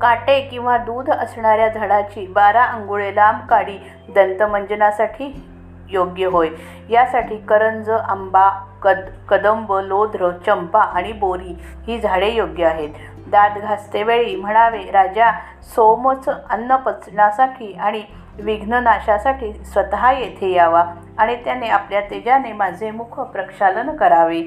काटे 0.00 0.40
किंवा 0.40 0.76
दूध 0.78 1.10
असणाऱ्या 1.10 1.68
झाडाची 1.68 2.26
बारा 2.26 2.64
अंघोळे 2.64 3.14
लांब 3.14 3.46
काडी 3.48 3.78
दंतमंजनासाठी 4.14 5.48
योग्य 5.88 6.26
होय. 6.26 6.48
यासाठी 6.90 7.36
करंज 7.36 7.90
आंबा 7.90 8.48
कद 8.82 8.98
कदंब 9.28 9.72
लोध्र 9.72 10.30
चंपा 10.46 10.80
आणि 10.80 11.12
बोरी 11.12 11.56
ही 11.86 12.00
झाडे 12.00 12.30
योग्य 12.30 12.64
आहेत. 12.64 12.88
दात 13.26 13.58
घासतेवेळी 13.58 14.36
म्हणावे 14.36 14.90
राजा 14.92 15.30
सोमच 15.74 16.28
अन्न 16.50 16.76
पचण्यासाठी 16.76 17.72
आणि 17.72 18.02
विघ्ननाशासाठी 18.38 19.52
स्वतः 19.52 20.10
येथे 20.10 20.50
यावा 20.52 20.84
आणि 21.18 21.36
त्याने 21.44 21.68
आपल्या 21.68 22.00
तेजाने 22.10 22.52
माझे 22.52 22.90
मुख 22.90 23.20
प्रक्षालन 23.32 23.96
करावे. 23.96 24.42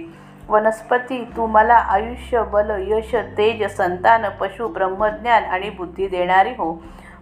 वनस्पती 0.49 1.23
तू 1.35 1.45
मला 1.47 1.75
आयुष्य 1.91 2.41
बल 2.51 2.71
यश 2.87 3.15
तेज 3.37 3.63
संतान 3.75 4.27
पशु 4.39 4.67
ब्रह्मज्ञान 4.67 5.43
आणि 5.43 5.69
बुद्धी 5.77 6.07
देणारी 6.07 6.53
हो. 6.57 6.71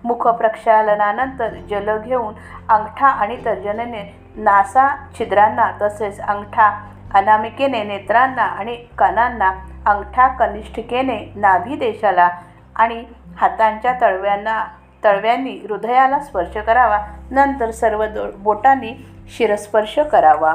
मुख 0.03 0.27
प्रक्षालनानंतर 0.37 1.53
जल 1.69 1.97
घेऊन 1.97 2.33
अंगठा 2.69 3.07
आणि 3.07 3.37
तर्जनेने 3.45 4.01
नासा 4.37 4.87
छिद्रांना 5.17 5.69
तसेच 5.81 6.19
अंगठा 6.19 6.69
अनामिकेने 7.15 7.83
नेत्रांना 7.83 8.43
आणि 8.43 8.75
कानांना 8.97 9.51
अंगठा 9.85 10.27
कनिष्ठिकेने 10.39 11.17
नाभी 11.35 11.75
देशाला 11.77 12.29
आणि 12.75 13.03
हातांच्या 13.37 13.93
तळव्यांना 14.01 14.63
तळव्यांनी 15.03 15.59
हृदयाला 15.69 16.19
स्पर्श 16.19 16.57
करावा. 16.57 16.97
नंतर 17.31 17.71
सर्व 17.71 18.05
दो 18.05 18.25
बोटांनी 18.37 18.93
शिरस्पर्श 19.37 19.97
करावा. 20.11 20.53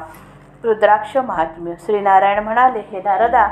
रुद्राक्ष 0.65 1.17
महात्म्य 1.17 1.73
श्रीनारायण 1.87 2.39
म्हणाले 2.45 2.79
हे 2.93 3.01
नारदा 3.05 3.47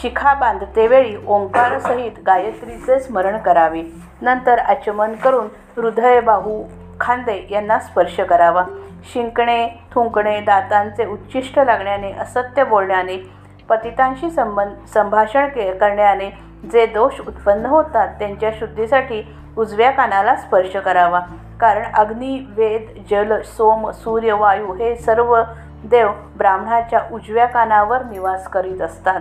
शिखा 0.00 0.32
बांधतेवेळी 0.34 1.14
ओंकारसहित 1.26 2.18
गायत्रीचे 2.26 2.98
स्मरण 3.00 3.38
करावे. 3.38 3.82
नंतर 4.22 4.58
आचमन 4.58 5.14
करून 5.14 5.46
हृदय 5.76 6.20
बाहू 6.20 6.62
खांदे 7.00 7.46
यांना 7.50 7.78
स्पर्श 7.78 8.20
करावा. 8.20 8.64
शिंकणे 9.12 9.66
थुंकणे 9.92 10.40
दातांचे 10.40 11.06
उच्चिष्ट 11.06 11.58
लागण्याने 11.58 12.12
असत्य 12.12 12.64
बोलण्याने 12.64 13.16
पतितांशी 13.68 14.30
संबंध 14.30 14.84
संभाषण 14.94 15.46
के 15.46 15.70
करण्याने 15.78 16.30
जे 16.72 16.86
दोष 16.86 17.20
उत्पन्न 17.20 17.66
होतात 17.66 18.08
त्यांच्या 18.18 18.50
शुद्धीसाठी 18.58 19.22
उजव्या 19.58 19.90
कानाला 19.90 20.36
स्पर्श 20.36 20.76
करावा. 20.76 21.20
कारण 21.60 21.92
अग्नी 21.94 22.46
वेद 22.48 23.02
जल 23.10 23.40
सोम 23.42 23.90
सूर्य 23.90 24.32
वायू 24.32 24.74
हे 24.74 24.96
सर्व 24.96 25.42
देव 25.84 26.08
ब्राह्मणाच्या 26.38 27.00
उजव्या 27.12 27.46
कानावर 27.46 28.04
निवास 28.04 28.48
करीत 28.48 28.80
असतात. 28.80 29.20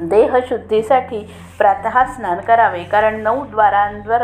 देहशुद्धीसाठी 0.00 1.34
प्रातः 1.58 2.04
स्नान 2.04 2.40
करावे. 2.40 2.84
कारण 2.84 3.20
नऊ 3.20 3.44
द्वारांवर 3.44 4.22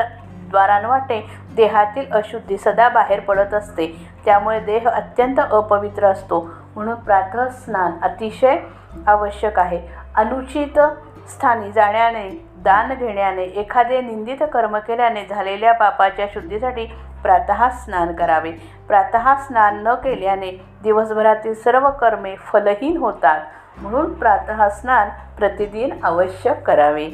द्वारांवाटे 0.50 1.30
देहातील 1.56 2.12
अशुद्धी 2.12 2.56
सदा 2.56 2.88
बाहेर 2.88 3.20
पडत 3.20 3.54
असते. 3.54 4.10
त्यामुळे 4.24 4.60
देह 4.60 4.88
अत्यंत 4.88 5.40
अपवित्र 5.40 6.06
असतो. 6.06 6.50
म्हणून 6.74 6.94
प्रातः 6.94 7.48
स्नान 7.48 7.92
अतिशय 8.02 8.58
आवश्यक 9.06 9.58
आहे. 9.58 9.88
अनुचित 10.14 10.80
स्थानी 11.28 11.72
जाण्याने 11.72 12.53
दान 12.64 12.94
घेण्याने 12.94 13.42
एखादे 13.42 14.00
निंदित 14.00 14.42
कर्म 14.52 14.78
केल्याने 14.78 15.24
झालेल्या 15.30 15.72
पापाच्या 15.72 16.26
शुद्धीसाठी 16.34 16.86
प्रातः 17.22 17.68
स्नान 17.68 18.12
करावे. 18.12 18.50
प्रातः 18.88 19.34
स्नान 19.34 19.86
न 19.86 19.94
केल्याने 19.94 20.50
दिवसभरातील 20.82 21.54
सर्व 21.54 21.90
कर्मे 21.90 22.36
फलहीन 22.36 22.96
होतात. 22.96 23.40
म्हणून 23.78 24.14
प्रातः 24.14 24.68
स्नान 24.68 25.08
प्रतिदिन 25.38 26.04
आवश्यक 26.04 26.62
करावे. 26.62 27.10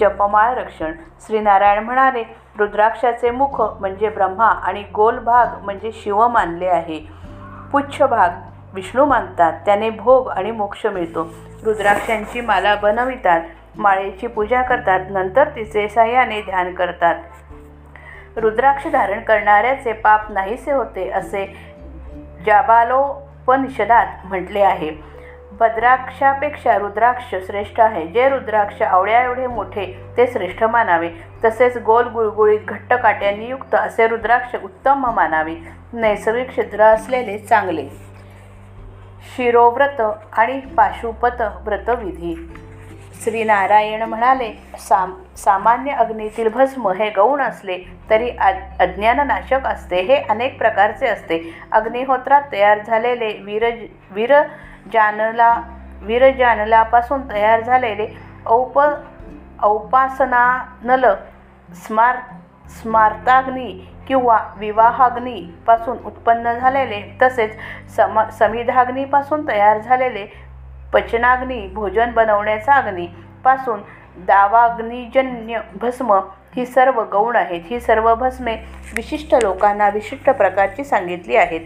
जपमाळ 0.00 0.54
रक्षण. 0.54 0.92
श्रीनारायण 1.26 1.84
म्हणाले 1.84 2.24
रुद्राक्षाचे 2.58 3.30
मुख 3.30 3.60
म्हणजे 3.60 4.08
ब्रह्मा 4.08 4.46
आणि 4.46 4.84
गोल 4.94 5.18
भाग 5.18 5.46
म्हणजे 5.64 5.90
शिव 5.92 6.28
मानले 6.28 6.66
आहे. 6.66 7.08
पुच्छ 7.72 8.02
भाग 8.02 8.28
विष्णू 8.74 9.04
मानतात. 9.04 9.52
त्याने 9.66 9.90
भोग 9.90 10.30
आणि 10.30 10.50
मोक्ष 10.50 10.86
मिळतो. 10.86 11.28
रुद्राक्षांची 11.64 12.40
माला 12.40 12.74
बनवितात. 12.74 13.40
माळेची 13.76 14.26
पूजा 14.26 14.62
करतात 14.62 15.00
नंतर 15.10 15.48
तिचे 15.48 15.88
साह्याने 15.88 16.40
ध्यान 16.40 16.74
करतात. 16.74 17.14
रुद्राक्ष 18.36 18.86
धारण 18.86 19.20
करणाऱ्याचे 19.20 19.92
पाप 19.92 20.32
नाहीसे 20.32 20.72
होते 20.72 21.10
असे 21.10 21.56
जाबालोपनिषदात 22.46 24.06
म्हटले 24.24 24.60
आहे. 24.60 24.90
भद्राक्षापेक्षा 25.52 26.78
रुद्राक्ष 26.78 27.34
श्रेष्ठ 27.46 27.80
आहे. 27.80 28.06
जे 28.06 28.28
रुद्राक्ष 28.28 28.82
आवड्या 28.82 29.24
एवढे 29.24 29.46
मोठे 29.46 30.12
ते 30.16 30.26
श्रेष्ठ 30.26 30.64
मानावे. 30.64 31.10
तसेच 31.44 31.76
गोल 31.76 32.08
गुळगुळीत 32.08 32.60
घट्ट 32.68 32.94
काट्यांनी 32.94 33.46
युक्त 33.46 33.74
असे 33.74 34.06
रुद्राक्ष 34.06 34.56
उत्तम 34.64 35.14
मानावे. 35.14 35.54
नैसर्गिक 35.92 36.56
छिद्र 36.56 36.82
असलेले 36.82 37.38
चांगले. 37.38 37.88
शिरोव्रत 39.36 40.00
आणि 40.32 40.60
पाशुपत 40.60 41.42
व्रतविधी 41.64 42.52
श्रीनारायण 43.20 44.02
म्हणाले 44.02 44.52
साम 44.78 45.12
सामान्य 45.36 45.92
अग्नीतील 45.94 46.48
भस्म 46.48 46.90
हे 46.90 47.08
गौण 47.10 47.40
असले 47.42 47.76
तरी 48.10 48.30
अज्ञाननाशक 48.30 49.66
असते. 49.66 50.00
हे 50.02 50.16
अनेक 50.24 50.58
प्रकारचे 50.58 51.06
असते. 51.06 51.40
अग्निहोत्रात 51.72 52.42
तयार 52.52 52.82
झालेले 52.86 53.32
वीर 53.44 53.68
वीरजानला 54.12 55.54
वीरजानलापासून 56.02 57.28
तयार 57.30 57.60
झालेले 57.60 58.06
औप 58.46 58.78
औपासनानल 59.62 61.04
स्मार 61.76 62.16
स्मार्ताग्नी 62.72 63.70
किंवा 64.08 64.38
विवाहाग्नीपासून 64.56 65.96
उत्पन्न 66.06 66.52
झालेले 66.52 67.00
तसेच 67.22 67.56
सम 67.96 68.20
समिधाग्नीपासून 68.38 69.46
तयार 69.48 69.78
झालेले 69.78 70.24
पचनाग्नी 70.92 71.66
भोजन 71.66 72.10
बनवण्याचा 72.10 72.74
अग्नी 72.74 73.08
पासून 73.44 73.80
दावाग्निजन्य 74.16 75.60
भस्म 75.80 76.20
ही 76.56 76.66
सर्व 76.66 77.04
गौण 77.12 77.36
आहेत. 77.36 77.60
ही 77.64 77.80
सर्व 77.80 78.14
भस्मे 78.14 78.56
विशिष्ट 78.96 79.34
लोकांना 79.42 79.88
विशिष्ट 79.88 80.30
प्रकारची 80.30 80.84
सांगितली 80.84 81.36
आहेत. 81.36 81.60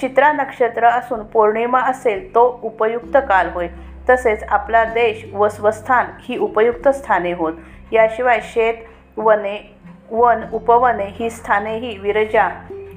चित्रा 0.00 0.32
नक्षत्र 0.32 0.86
असून 0.86 1.24
पौर्णिमा 1.24 1.80
असेल 1.80 2.34
तो 2.34 2.60
उपयुक्त 2.62 3.16
काल 3.16 3.48
होय. 3.48 3.68
तसेच 4.10 4.42
आपला 4.42 4.84
देश 4.84 5.24
व 5.34 5.48
स्वस्थान 5.48 6.06
ही 6.20 6.38
उपयुक्त 6.38 6.88
स्थाने 6.88 7.32
होत. 7.32 7.52
याशिवाय 7.92 8.40
शेत 8.42 8.74
वने 9.16 9.76
वन 10.10 10.40
उपवने 10.52 11.04
ही 11.04 11.30
स्थानेही 11.30 11.98
विरजा 11.98 12.48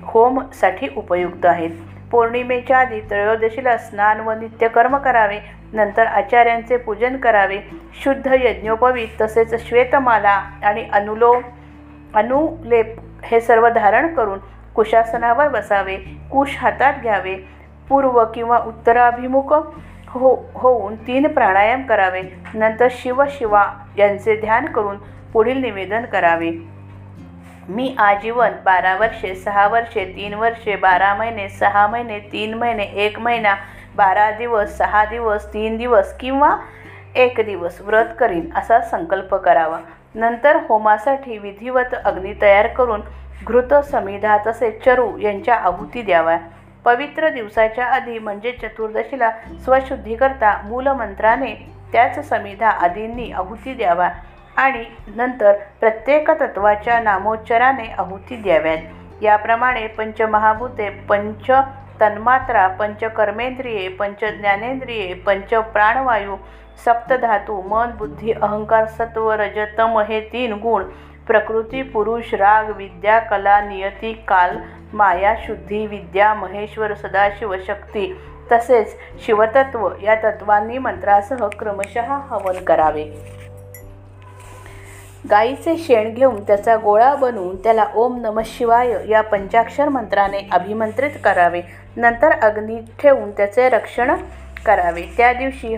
होमसाठी 0.04 0.88
उपयुक्त 0.98 1.46
आहेत. 1.46 1.70
पौर्णिमेच्या 2.12 2.78
आधी 2.78 3.00
त्रयोदशीला 3.02 3.78
स्नान 3.78 4.20
व 4.20 4.32
नित्यकर्म 4.32 4.98
करावे 4.98 5.40
नंतर 5.74 6.06
आचार्यांचे 6.06 6.78
पूजन 6.78 7.18
करावे. 7.18 7.60
शुद्ध 8.04 8.34
यज्ञोपवीत 8.34 9.22
तसेच 9.22 9.68
श्वेतमाला 9.70 10.36
आणि 10.64 10.86
अनुलोम 10.94 11.42
अनुलेप 12.14 12.96
हे 13.24 13.40
सर्व 13.42 13.68
धारण 13.70 14.14
करून 14.14 14.40
कुशासनावर 14.76 15.48
बसावे. 15.48 15.96
कुश 16.32 16.58
हातात 16.58 16.94
घ्यावे. 17.02 17.36
पूर्व 17.90 18.24
किंवा 18.26 18.58
उत्तराभिमुख 18.58 19.54
हो 20.10 20.34
होऊन 20.56 20.96
तीन 20.96 21.28
प्राणायाम 21.28 21.82
करावे. 21.82 22.22
नंतर 22.54 22.88
शिव 22.92 23.24
शिवा 23.30 23.64
यांचे 23.98 24.36
ध्यान 24.36 24.66
करून 24.66 24.98
पुढील 25.34 25.58
निवेदन 25.58 26.06
करावे. 26.06 26.52
मी 27.70 27.96
आजीवन 28.00 28.52
बारा 28.66 28.96
वर्षे 28.96 29.34
सहा 29.36 29.68
वर्षे 29.68 30.06
तीन 30.06 30.34
वर्षे 30.34 30.76
बारा 30.76 31.14
महिने 31.16 31.48
सहा 31.50 31.88
महिने 31.88 32.20
तीन 32.32 32.54
महिने 32.54 32.84
एक 33.06 33.20
महिना 33.20 33.56
बारा 33.98 34.30
दिवस 34.32 34.78
सहा 34.78 35.04
दिवस 35.06 35.46
तीन 35.54 35.78
दिवस 35.78 36.14
किंवा 36.18 36.56
एक 37.16 37.40
दिवस 37.46 37.80
व्रत 37.82 38.06
करीन 38.20 38.50
असा 38.56 38.80
संकल्प 38.82 39.34
करावा. 39.36 39.80
नंतर 40.16 40.58
होमासाठी 40.70 41.38
विधिवत 41.38 41.96
अग्नी 42.06 42.34
तयार 42.42 42.68
करून 42.68 43.02
घृत 43.48 43.74
समिधा 43.86 44.38
तसेच 44.48 44.84
चरू 44.86 45.18
यांच्या 45.18 45.56
आहुती 45.56 46.02
द्याव्या. 46.02 46.38
पवित्र 46.86 47.30
दिवसाच्या 47.30 47.86
आधी 47.86 48.20
म्हणजे 48.20 48.52
चतुर्दशीला 48.52 49.32
स्वशुद्धीकरता 49.64 50.54
मूलमंत्राने 50.66 51.54
त्याच 51.92 52.20
समिधा 52.30 52.70
आदींनी 52.70 53.32
आहुती 53.32 53.74
द्यावा 53.74 54.10
आणि 54.58 54.84
नंतर 55.16 55.54
प्रत्येक 55.80 56.30
तत्वाच्या 56.32 57.00
नामोच्चाराने 57.00 57.94
आहुती 57.98 58.36
द्याव्यात. 58.36 58.78
याप्रमाणे 59.22 59.88
पंचमहाभूते 59.88 60.90
पंच 61.10 61.52
तन्मात्रा 62.02 62.68
पंचकर्मेंद्रिये 62.68 63.88
पंचज्ञानेंद्रिये 63.90 65.14
पंच 65.14 65.54
प्राणवायू 65.74 66.36
सप्तधातू 66.86 67.62
मन 67.62 67.92
बुद्धी 67.98 68.32
अहंकार 68.32 68.86
सत्व 68.88 69.32
रजतम 69.32 69.98
हे 70.00 70.20
तीन 70.34 70.54
गुण 70.54 70.84
प्रकृती 71.28 71.82
पुरुष 71.84 72.34
राग 72.34 72.70
विद्या 72.78 73.20
कला 73.20 73.60
नियती 73.62 74.14
काल 74.28 74.58
माया 74.94 75.34
शुद्धी 75.46 75.86
विद्या 75.88 76.34
महेश्वर 76.34 76.94
सदाशिव 76.94 77.56
शक्ती 77.68 78.14
तसेच 78.52 78.96
शिवतत्व 79.26 79.90
या 80.04 80.16
तत्वांनी 80.16 80.78
मंत्रासह 80.78 81.48
क्रमशः 81.60 82.14
हवन 82.30 82.64
करावे. 82.64 83.04
गाईचे 85.30 85.76
शेण 85.78 86.14
घेऊन 86.14 86.44
त्याचा 86.44 86.76
गोळा 86.78 87.14
बनवून 87.16 87.56
त्याला 87.56 87.86
ओम 87.96 88.22
नम 88.22 88.40
शिवाय 88.46 88.96
या 89.10 89.22
पंचाक्षर 89.22 89.90
मंत्राने 89.90 90.48
अभिमंत्रित 90.52 91.12
करावे. 91.24 91.62
नंतर 91.98 92.32
अग्नी 92.32 92.80
ठेवून 93.00 93.32
त्याचे 93.32 93.70
रक्षण 93.70 94.12
करावे. 94.66 95.02
त्या 95.18 95.34
दिवशी 95.34 95.78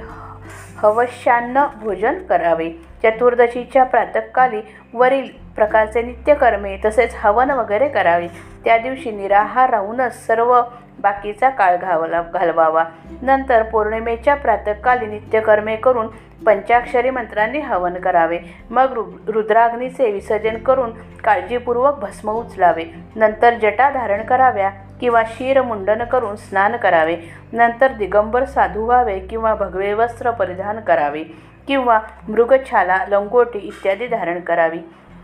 हवश्यान्न 0.78 1.66
भोजन 1.76 2.24
करावे. 2.24 2.70
चतुर्दशीच्या 3.04 3.84
प्रातकाली 3.84 4.62
वरील 4.94 5.28
प्रकारचे 5.56 6.02
नित्यकर्मे 6.02 6.78
तसेच 6.86 7.16
हवन 7.16 7.52
वगैरे 7.52 7.88
करावे. 7.88 8.28
त्या 8.66 8.78
दिवशी 8.78 9.12
निराहार 9.12 9.70
राहूनच 9.70 10.28
सर्व 10.28 10.62
बाकीचा 11.02 11.50
काळ 11.50 11.76
घावला 11.78 12.22
घालवावा. 12.34 12.84
नंतर 13.22 13.64
पौर्णिमेच्या 13.64 14.36
प्रातकाली 14.36 15.06
नित्यकर्मे 15.06 15.76
करून 15.76 16.08
पंचाक्षरी 16.46 17.10
मंत्रांनी 17.10 17.60
हवन 17.60 17.94
करावे. 17.94 18.40
मग 18.70 18.94
रु 18.94 19.04
रुद्राग्नीचे 19.28 20.12
विसर्जन 20.12 20.58
करून 20.58 20.92
काळजीपूर्वक 21.24 22.00
भस्म 22.00 22.32
उचलावे. 22.32 22.86
नंतर 23.16 23.54
जटा 23.54 23.90
धारण 23.90 24.24
कराव्या 24.24 24.70
किंवा 25.02 25.24
शिरमुंडन 25.28 26.04
करून 26.04 26.36
स्नान 26.36 26.76
करावे. 26.78 27.18
नंतर 27.54 27.92
दिगंबर 27.92 28.46
साधू 28.46 28.86
व्हावे 28.86 29.20
किंवा 29.20 29.54
भगवे 29.56 29.94
वस्त्र 29.94 30.32
परिधान 30.32 30.80
करावे 30.80 31.24
किंवा 31.68 32.00
मृगछाला 32.28 32.98
लंगोटी 33.10 33.60
इत्यादी 33.60 34.08
धारण 34.08 34.40
करावी. 34.40 34.80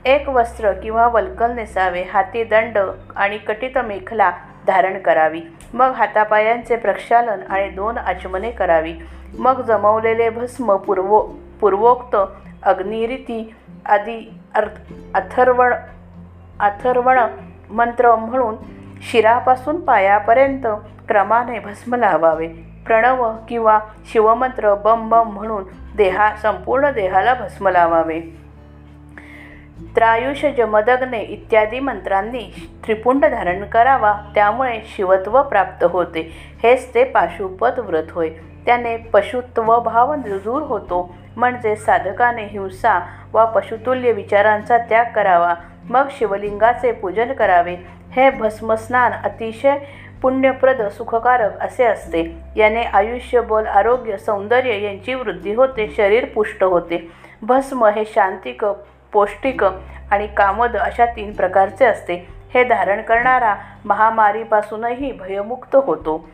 एक 0.05 0.27
वस्त्र 0.29 0.71
किंवा 0.73 1.07
वल्कल 1.07 1.51
नेसावे. 1.51 2.03
हाती 2.03 2.43
दंड 2.43 2.77
आणि 3.15 3.37
कटित 3.37 3.77
मेखला 3.77 4.31
धारण 4.67 4.97
करावी. 4.97 5.41
मग 5.73 5.91
हातापायांचे 5.91 6.75
प्रक्षालन 6.75 7.41
आणि 7.49 7.69
दोन 7.69 7.97
आचमने 7.97 8.51
करावी. 8.51 8.93
मग 9.39 9.61
जमवलेले 9.61 10.29
भस्म 10.29 10.75
पूर्वो 10.75 11.19
पूर्वोक्त 11.61 12.15
अग्निरीती 12.63 13.55
आदी 13.85 14.39
अर्थ 14.55 14.93
अथर्वण 15.13 15.73
अथर्वण 16.59 17.19
मंत्र 17.69 18.15
म्हणून 18.15 18.55
शिरापासून 19.11 19.81
पायापर्यंत 19.81 20.67
क्रमाने 21.07 21.59
भस्म 21.59 21.95
लावावे. 21.95 22.47
प्रणव 22.85 23.31
किंवा 23.49 23.79
शिवमंत्र 24.13 24.75
बम 24.75 25.09
बम 25.09 25.29
म्हणून 25.29 25.63
देहा 25.97 26.35
संपूर्ण 26.35 26.91
देहाला 26.91 27.33
भस्म 27.33 27.67
लावावे. 27.67 28.44
त्रायुष 29.95 30.45
जमदग्ने 30.45 31.19
इत्यादी 31.19 31.79
मंत्रांनी 31.79 32.69
त्रिपुंड 32.85 33.25
धारण 33.25 33.63
करावा 33.63 34.19
त्यामुळे 34.35 34.79
शिवत्व 34.95 35.43
प्राप्त 35.43 35.83
होते. 35.83 36.31
हेच 36.63 36.93
ते 36.93 37.03
पाशुपत 37.03 37.79
व्रत 37.79 38.03
होय. 38.11 38.29
त्याने 38.65 38.97
पशुत्व 38.97 39.79
भाव 39.79 40.15
दूर 40.15 40.61
होतो. 40.61 41.15
म्हणजे 41.35 41.75
साधकाने 41.75 42.45
हिंसा 42.45 42.99
वा 43.33 43.45
पशुतुल्य 43.45 44.11
विचारांचा 44.11 44.77
त्याग 44.77 45.05
करावा. 45.15 45.53
मग 45.89 46.07
शिवलिंगाचे 46.11 46.91
पूजन 46.91 47.33
करावे. 47.33 47.75
हे 48.11 48.29
भस्मस्नान 48.29 49.11
अतिशय 49.23 49.77
पुण्यप्रद 50.21 50.81
सुखकारक 50.81 51.59
असे 51.59 51.83
असते. 51.83 52.37
याने 52.55 52.83
आयुष्य 52.83 53.41
बल 53.41 53.67
आरोग्य 53.67 54.17
सौंदर्य 54.17 54.83
यांची 54.83 55.13
वृद्धी 55.13 55.53
होते. 55.53 55.93
शरीर 55.97 56.25
पुष्ट 56.25 56.63
होते. 56.63 57.11
भस्म 57.41 57.85
हे 57.85 58.03
शांतिक 58.05 58.65
पौष्टिक 59.15 59.63
आणि 60.11 60.27
कामद 60.27 60.75
अशा 60.77 61.05
तीन 61.05 61.33
प्रकारचे 61.33 61.85
असते. 61.85 62.15
हे 62.53 62.63
धारण 62.63 63.01
करणारा 63.01 63.55
महामारीपासूनही 63.85 65.11
भयमुक्त 65.11 65.75
होतो. 65.75 66.29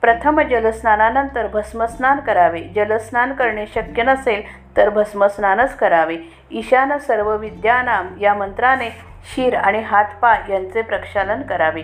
प्रथम 0.00 0.40
जलस्नानानंतर 0.40 1.46
भस्मस्नान 1.46 2.20
करावे. 2.20 2.60
जलस्नान 2.76 3.32
करणे 3.32 3.66
शक्य 3.66 4.02
नसेल 4.02 4.42
तर 4.76 4.88
भस्मस्नानच 4.88 5.76
करावे. 5.76 6.16
ईशान 6.50 6.98
सर्व 6.98 7.36
विद्यानाम 7.36 8.08
या 8.20 8.34
मंत्राने 8.34 8.90
शिर 9.34 9.54
आणि 9.56 9.82
हातपाय 9.82 10.52
यांचे 10.52 10.82
प्रक्षालन 10.82 11.42
करावे. 11.42 11.82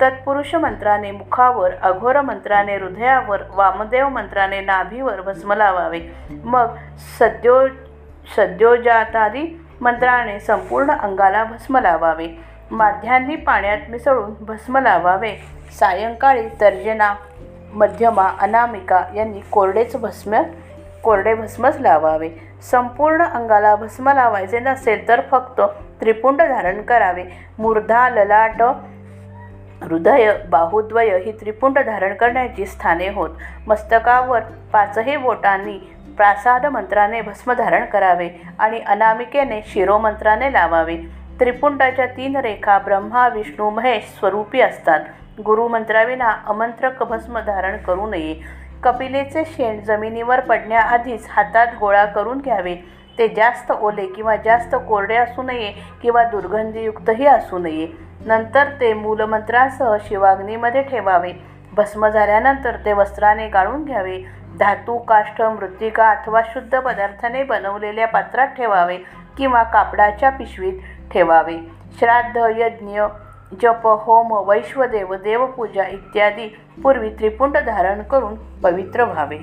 तत्पुरुष 0.00 0.54
मंत्राने 0.54 1.10
मुखावर 1.10 1.70
अघोर 1.82 2.20
मंत्राने 2.20 2.76
हृदयावर 2.76 3.42
वामदेव 3.50 4.08
मंत्राने 4.08 4.60
नाभीवर 4.60 5.20
भस्म 5.20 5.52
लावावे. 5.52 6.00
मग 6.44 6.74
सद्यो 7.18 7.66
सद्योजातादी 8.36 9.44
मंत्राने 9.80 10.40
संपूर्ण 10.40 10.90
अंगाला 10.90 11.44
भस्म 11.44 11.78
लावावे. 11.78 12.28
माध्यांनी 12.70 13.36
पाण्यात 13.36 13.78
मिसळून 13.88 14.44
भस्म 14.44 14.78
लावावे. 14.78 15.34
सायंकाळी 15.78 16.48
तर्जना 16.60 17.14
मध्यमा 17.72 18.30
अनामिका 18.40 19.02
यांनी 19.16 19.40
कोरडेच 19.40 19.96
भस्म 19.96 20.42
कोरडे 21.02 21.34
भस्मच 21.34 21.76
लावावे. 21.80 22.30
संपूर्ण 22.70 23.22
अंगाला 23.22 23.74
भस्म 23.76 24.08
लावायचे 24.08 24.60
नसेल 24.60 25.08
तर 25.08 25.20
फक्त 25.30 25.60
त्रिपुंड 26.00 26.42
धारण 26.42 26.82
करावे. 26.82 27.24
मूर्धा 27.58 28.08
ललाट 28.08 28.62
हृदय 29.82 30.32
बाहुद्वय 30.50 31.18
ही 31.18 31.32
त्रिपुंड 31.32 31.78
धारण 31.78 32.14
करण्याची 32.14 32.66
स्थाने 32.66 33.08
होत. 33.08 33.30
मस्तकावर 33.66 34.40
पाचही 34.72 35.16
बोटांनी 35.16 35.78
प्रासाद 36.18 36.66
मंत्राने 36.66 37.20
भस्म 37.20 37.52
धारण 37.52 37.84
करावे 37.84 38.28
आणि 38.58 38.80
अनामिकेने 38.86 39.60
शिरोमंत्राने 39.66 40.52
लावावे. 40.52 40.96
त्रिपुंडाच्या 41.40 42.06
तीन 42.06 42.36
रेखा 42.36 42.78
ब्रह्मा 42.78 43.28
विष्णू 43.28 43.70
महेश 43.70 44.04
स्वरूपी 44.18 44.60
असतात. 44.60 45.00
गुरुमंत्राविना 45.44 46.30
अमंत्रक 46.46 47.02
भस्म 47.02 47.38
धारण 47.38 47.76
करू 47.76 48.06
नये. 48.06 48.34
कपिलेचे 48.82 49.44
शेण 49.44 49.80
जमिनीवर 49.80 50.40
पडण्याआधीच 50.40 51.26
हातात 51.30 51.66
गोळा 51.80 52.04
करून 52.04 52.38
घ्यावे. 52.38 52.74
ते 53.18 53.28
जास्त 53.28 53.72
ओले 53.80 54.06
किंवा 54.06 54.36
जास्त 54.36 54.74
कोरडे 54.88 55.16
असू 55.16 55.42
नये 55.42 55.72
किंवा 56.02 56.24
दुर्गंधीयुक्तही 56.24 57.26
असू 57.26 57.58
नये. 57.58 57.86
नंतर 58.26 58.64
ते 58.80 58.92
मूलमंत्रासह 58.94 59.96
शिवाग्नीमध्ये 60.08 60.82
ठेवावे. 60.82 61.32
भस्म 61.72 62.08
झाल्यानंतर 62.08 62.76
ते 62.84 62.92
वस्त्राने 62.92 63.48
गाळून 63.48 63.84
घ्यावे. 63.84 64.37
धातू 64.58 64.98
काष्ठ 64.98 65.40
मृत्तिका 65.40 66.10
अथवा 66.10 66.40
शुद्ध 66.46 66.78
पदार्थाने 66.78 67.42
बनवलेल्या 67.42 68.06
पात्रात 68.06 68.46
ठेवावे 68.46 68.96
किंवा 69.38 69.62
कापडाच्या 69.62 70.30
पिशवीत 70.30 70.72
ठेवावे. 71.12 71.58
श्राद्ध 71.98 72.36
यज्ञ 72.58 73.02
जप 73.62 73.86
होम 73.86 74.48
वैश्वदेव 74.48 75.14
देवपूजा 75.14 75.84
इत्यादी 75.84 76.48
पूर्वी 76.82 77.10
त्रिपुंड 77.10 77.56
धारण 77.58 78.02
करून 78.02 78.60
पवित्र 78.60 79.04
व्हावे. 79.04 79.38